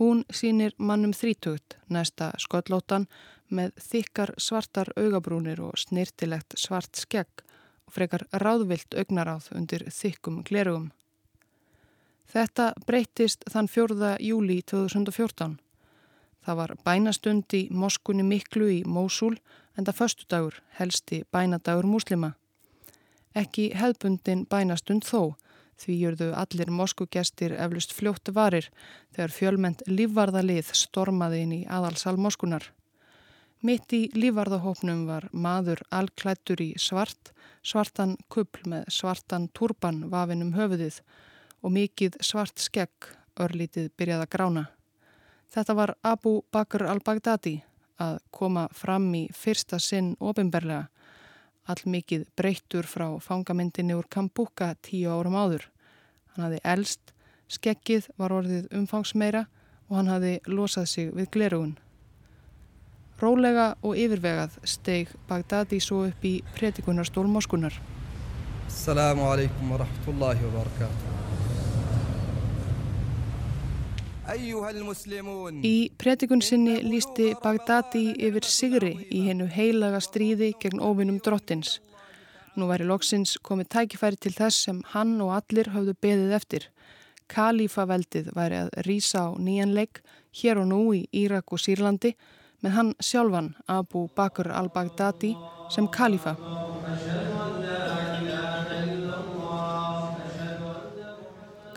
Hún 0.00 0.24
sínir 0.32 0.72
mannum 0.78 1.12
þrítugt, 1.12 1.76
næsta 1.90 2.30
sköllóttan 2.38 3.04
með 3.48 3.74
þykkar 3.80 4.34
svartar 4.38 4.90
augabrúnir 4.96 5.60
og 5.64 5.78
snirtilegt 5.80 6.56
svart 6.58 6.96
skegg 6.96 7.44
og 7.88 7.94
frekar 7.96 8.26
ráðvilt 8.32 8.94
augnaráð 8.94 9.48
undir 9.56 9.86
þykkum 9.92 10.42
glerugum. 10.44 10.90
Þetta 12.28 12.74
breytist 12.86 13.46
þann 13.48 13.70
4. 13.72 14.16
júli 14.20 14.60
2014. 14.68 15.56
Það 16.44 16.58
var 16.60 16.74
bænastund 16.84 17.54
í 17.56 17.66
Moskunni 17.72 18.24
Miklu 18.24 18.68
í 18.72 18.82
Mósul 18.84 19.38
en 19.76 19.86
það 19.88 19.98
förstudagur 20.02 20.60
helsti 20.78 21.22
bænadagur 21.32 21.88
múslima. 21.88 22.34
Ekki 23.36 23.70
hefbundin 23.76 24.44
bænastund 24.50 25.04
þó 25.08 25.36
því 25.78 25.96
jörðu 26.02 26.28
allir 26.34 26.72
moskugestir 26.74 27.54
eflust 27.54 27.94
fljótt 27.94 28.32
varir 28.34 28.68
þegar 29.14 29.34
fjölment 29.34 29.84
lífvarðalið 29.86 30.72
stormaði 30.74 31.44
inn 31.44 31.54
í 31.60 31.62
aðalsal 31.70 32.16
Moskunar. 32.18 32.64
Mitt 33.58 33.90
í 33.90 34.04
lífarðahópnum 34.14 35.00
var 35.08 35.24
maður 35.34 35.80
alklættur 35.90 36.60
í 36.62 36.68
svart, 36.78 37.32
svartan 37.66 38.12
kubl 38.30 38.68
með 38.70 38.84
svartan 38.94 39.48
turban 39.50 40.04
vafinum 40.12 40.52
höfuðið 40.54 41.00
og 41.66 41.74
mikið 41.74 42.20
svart 42.22 42.62
skegg 42.62 43.08
örlítið 43.34 43.88
byrjað 43.98 44.22
að 44.22 44.30
grána. 44.34 44.62
Þetta 45.50 45.74
var 45.74 45.94
Abu 46.06 46.36
Bakr 46.54 46.86
al-Baghdadi 46.86 47.56
að 47.98 48.20
koma 48.30 48.68
fram 48.70 49.10
í 49.18 49.24
fyrsta 49.34 49.80
sinn 49.82 50.12
ofinberlega, 50.22 50.86
all 51.66 51.82
mikið 51.82 52.28
breyttur 52.38 52.86
frá 52.86 53.08
fangamindinni 53.18 53.98
úr 53.98 54.06
Kambuka 54.06 54.70
tíu 54.86 55.10
árum 55.10 55.34
áður. 55.34 55.66
Hann 56.36 56.46
hafi 56.46 56.62
elst, 56.62 57.10
skeggið 57.50 58.06
var 58.22 58.38
orðið 58.38 58.70
umfangsmeira 58.70 59.48
og 59.88 59.98
hann 59.98 60.14
hafi 60.14 60.38
losað 60.46 60.90
sig 60.94 61.10
við 61.10 61.30
glerugun. 61.34 61.76
Rólega 63.18 63.72
og 63.82 63.96
yfirvegað 63.98 64.60
steig 64.62 65.08
Bagdadi 65.26 65.80
svo 65.82 66.04
upp 66.06 66.22
í 66.22 66.36
pretikunarstól 66.54 67.26
Moskunar. 67.26 67.74
Assalamu 68.68 69.24
alaikum 69.26 69.72
wa 69.72 69.80
rahmatullahi 69.80 70.44
wa 70.46 70.52
barakatuh. 70.60 71.16
Í 75.66 75.90
pretikun 75.98 76.44
sinni 76.46 76.78
lísti 76.84 77.32
Bagdadi 77.42 78.04
yfir 78.28 78.46
sigri 78.46 78.94
í 79.10 79.24
hennu 79.26 79.50
heilaga 79.50 79.98
stríði 80.04 80.52
gegn 80.62 80.78
óvinnum 80.78 81.18
drottins. 81.18 81.80
Nú 82.54 82.70
væri 82.70 82.86
loksins 82.86 83.34
komið 83.42 83.72
tækifæri 83.74 84.22
til 84.22 84.34
þess 84.38 84.68
sem 84.68 84.82
hann 84.94 85.18
og 85.24 85.34
allir 85.40 85.74
hafðu 85.74 85.98
beðið 85.98 86.38
eftir. 86.38 86.70
Kalífaveldið 87.26 88.30
væri 88.38 88.62
að 88.62 88.74
rýsa 88.86 89.26
á 89.26 89.28
nýjanleik 89.34 90.04
hér 90.38 90.62
og 90.62 90.70
nú 90.70 90.82
í 90.94 91.08
Írak 91.10 91.50
og 91.50 91.58
Sýrlandi 91.58 92.14
með 92.62 92.74
hann 92.76 92.94
sjálfan 93.00 93.54
Abu 93.66 94.08
Bakr 94.16 94.50
al-Baghdadi 94.50 95.34
sem 95.70 95.88
kalífa. 95.88 96.36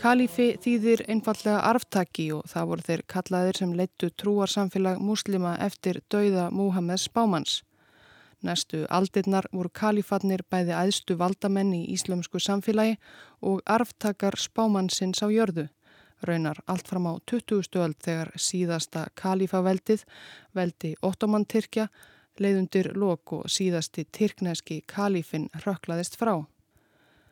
Kalífi 0.01 0.55
þýðir 0.57 1.03
einfallega 1.13 1.59
arftaki 1.69 2.32
og 2.34 2.47
það 2.49 2.69
voru 2.71 2.86
þeir 2.88 3.01
kallaðir 3.13 3.59
sem 3.59 3.73
leittu 3.77 4.07
trúarsamfélag 4.17 4.97
muslima 4.97 5.51
eftir 5.61 5.99
dauða 6.09 6.47
Múhammeds 6.49 7.05
Bámans. 7.13 7.59
Næstu 8.41 8.88
aldirnar 8.89 9.45
voru 9.53 9.69
kalífatnir 9.69 10.41
bæði 10.49 10.73
æðstu 10.73 11.19
valdamenn 11.19 11.75
í 11.77 11.84
íslömsku 11.93 12.41
samfélagi 12.41 12.95
og 13.45 13.61
arftakar 13.69 14.39
spámannsins 14.41 15.21
á 15.21 15.29
jörðu. 15.29 15.67
Raunar 16.24 16.61
allt 16.67 16.88
fram 16.88 17.07
á 17.09 17.13
20. 17.26 17.63
stöld 17.65 17.97
þegar 18.03 18.32
síðasta 18.38 19.07
kalífaveldið, 19.17 20.05
veldi 20.53 20.93
ottomantyrkja, 21.01 21.88
leiðundir 22.41 22.93
lok 22.95 23.34
og 23.34 23.49
síðasti 23.49 24.05
tyrkneski 24.13 24.82
kalífin 24.88 25.49
röklaðist 25.65 26.17
frá. 26.19 26.43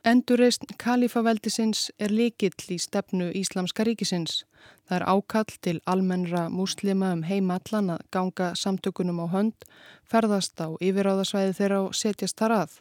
Endurreist 0.08 0.64
kalifaveldisins 0.80 1.90
er 2.00 2.14
likill 2.16 2.72
í 2.72 2.78
stefnu 2.80 3.34
Íslamska 3.36 3.84
ríkisins. 3.84 4.46
Það 4.88 4.96
er 4.96 5.06
ákall 5.12 5.56
til 5.62 5.82
almennra 5.86 6.46
múslima 6.50 7.12
um 7.14 7.26
heimallan 7.28 7.92
að 7.98 8.06
ganga 8.16 8.54
samtökunum 8.56 9.20
á 9.20 9.28
hönd, 9.34 9.68
ferðast 10.08 10.56
á 10.64 10.72
yfiráðasvæði 10.80 11.58
þeirra 11.60 11.82
og 11.84 11.98
setjast 12.00 12.40
þar 12.40 12.56
að. 12.62 12.80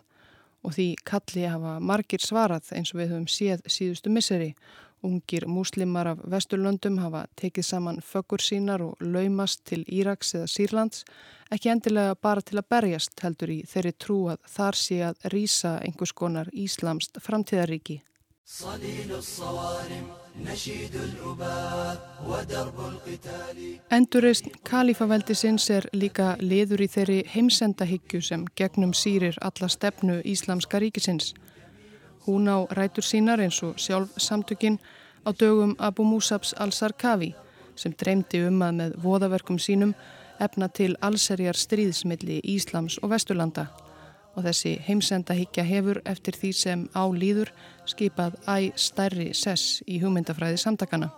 Og 0.62 0.74
því 0.78 0.86
kalli 1.10 1.44
hafa 1.50 1.78
margir 1.82 2.22
svarað 2.22 2.70
eins 2.78 2.94
og 2.94 3.02
við 3.02 3.10
höfum 3.12 3.28
séð 3.30 3.66
síðustu 3.66 4.14
misseri 4.14 4.54
Ungir 5.02 5.46
múslimar 5.46 6.08
af 6.10 6.22
Vesturlöndum 6.26 6.98
hafa 6.98 7.26
tekið 7.38 7.64
saman 7.64 8.00
föggur 8.02 8.42
sínar 8.42 8.82
og 8.82 8.96
laumast 9.00 9.62
til 9.64 9.84
Íraks 9.86 10.34
eða 10.34 10.48
Sýrlands, 10.50 11.04
ekki 11.54 11.70
endilega 11.70 12.16
bara 12.18 12.42
til 12.42 12.58
að 12.58 12.68
berjast 12.74 13.22
heldur 13.22 13.52
í 13.54 13.60
þeirri 13.62 13.94
trú 13.94 14.18
að 14.32 14.42
þar 14.56 14.80
sé 14.82 14.98
að 15.06 15.30
rýsa 15.34 15.78
einhvers 15.86 16.12
konar 16.12 16.50
Íslamst 16.52 17.22
framtíðaríki. 17.22 18.00
Endurreist 23.98 24.46
kalifaveldisins 24.64 25.70
er 25.70 25.88
líka 25.92 26.28
liður 26.40 26.82
í 26.82 26.88
þeirri 26.94 27.18
heimsendahyggju 27.34 28.22
sem 28.24 28.46
gegnum 28.56 28.94
sýrir 28.96 29.38
alla 29.44 29.68
stefnu 29.68 30.22
Íslamska 30.24 30.80
ríkisins. 30.82 31.34
Hún 32.28 32.44
á 32.44 32.68
rætur 32.76 33.04
sínar 33.08 33.40
eins 33.40 33.62
og 33.64 33.78
sjálf 33.80 34.12
samtökin 34.20 34.76
á 35.24 35.32
dögum 35.32 35.72
Abu 35.78 36.04
Musabs 36.04 36.52
al-Sarkavi 36.60 37.30
sem 37.74 37.94
dreymdi 37.96 38.42
um 38.44 38.60
að 38.60 38.74
með 38.80 38.96
voðaverkum 39.00 39.56
sínum 39.56 39.94
efna 40.36 40.68
til 40.68 40.92
allserjar 41.00 41.56
stríðsmilli 41.56 42.42
Íslams 42.44 42.98
og 43.00 43.14
Vesturlanda 43.14 43.64
og 44.36 44.44
þessi 44.44 44.74
heimsendahyggja 44.84 45.64
hefur 45.64 46.02
eftir 46.04 46.36
því 46.36 46.52
sem 46.52 46.84
á 46.92 47.08
líður 47.08 47.48
skipað 47.88 48.36
æ 48.44 48.76
stærri 48.76 49.32
sess 49.32 49.80
í 49.88 49.96
hugmyndafræði 50.02 50.60
samtakana. 50.60 51.08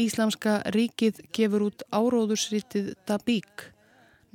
Íslamska 0.00 0.62
ríkið 0.72 1.26
gefur 1.28 1.68
út 1.68 1.84
áróðursrítið 1.92 2.94
Dabík 3.04 3.68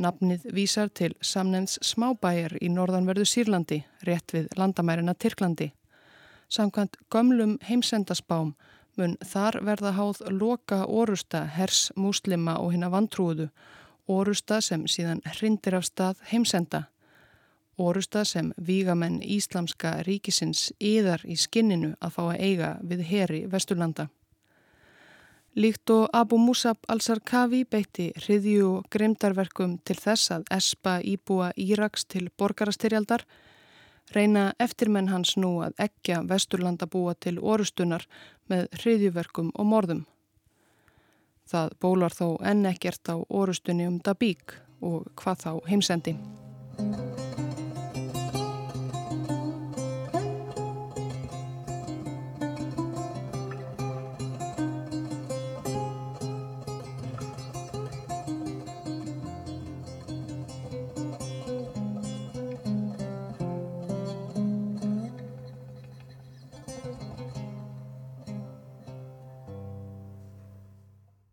Nafnið 0.01 0.47
vísar 0.49 0.89
til 0.89 1.13
samnefns 1.21 1.75
smábæjar 1.85 2.55
í 2.57 2.69
norðanverðu 2.73 3.27
Sýrlandi, 3.29 3.83
rétt 4.01 4.33
við 4.33 4.47
landamærina 4.57 5.13
Tyrklandi. 5.13 5.67
Samkvæmt 6.49 6.97
gömlum 7.13 7.59
heimsendaspám 7.61 8.55
mun 8.97 9.13
þar 9.21 9.59
verða 9.61 9.91
háð 9.93 10.23
loka 10.33 10.79
orusta 10.85 11.43
hers 11.45 11.91
múslima 11.95 12.57
og 12.57 12.73
hinn 12.73 12.87
að 12.87 12.95
vantrúðu, 12.95 13.47
orusta 14.09 14.61
sem 14.61 14.87
síðan 14.89 15.21
hrindir 15.35 15.77
af 15.77 15.85
stað 15.85 16.25
heimsenda. 16.31 16.87
Orusta 17.77 18.25
sem 18.25 18.49
vígamenn 18.57 19.21
Íslamska 19.21 19.99
ríkisins 20.09 20.71
yðar 20.81 21.21
í 21.25 21.37
skinninu 21.37 21.93
að 22.01 22.17
fá 22.17 22.23
að 22.31 22.41
eiga 22.41 22.75
við 22.81 23.05
heri 23.13 23.45
Vesturlanda. 23.45 24.09
Líkt 25.56 25.89
og 25.93 26.08
Abu 26.14 26.38
Musab 26.41 26.80
al-Sarkavi 26.89 27.60
beitti 27.70 28.08
hriðju 28.18 28.70
og 28.80 28.88
grimdarverkum 28.89 29.76
til 29.86 29.95
þess 30.01 30.32
að 30.34 30.47
espa 30.56 30.95
íbúa 31.06 31.51
Íraks 31.54 32.08
til 32.10 32.32
borgarastyrjaldar, 32.41 33.22
reyna 34.16 34.47
eftirmenn 34.58 35.12
hans 35.14 35.36
nú 35.38 35.60
að 35.62 35.78
ekja 35.86 36.24
vesturlanda 36.26 36.89
búa 36.89 37.14
til 37.14 37.38
orustunar 37.38 38.08
með 38.49 38.66
hriðjuverkum 38.82 39.54
og 39.54 39.70
morðum. 39.70 40.04
Það 41.45 41.78
bólar 41.86 42.18
þó 42.18 42.28
enn 42.41 42.66
ekkert 42.66 43.14
á 43.14 43.22
orustunni 43.30 43.86
um 43.86 44.01
Dabík 44.01 44.58
og 44.82 45.12
hvað 45.22 45.45
þá 45.45 45.51
heimsendi. 45.70 46.18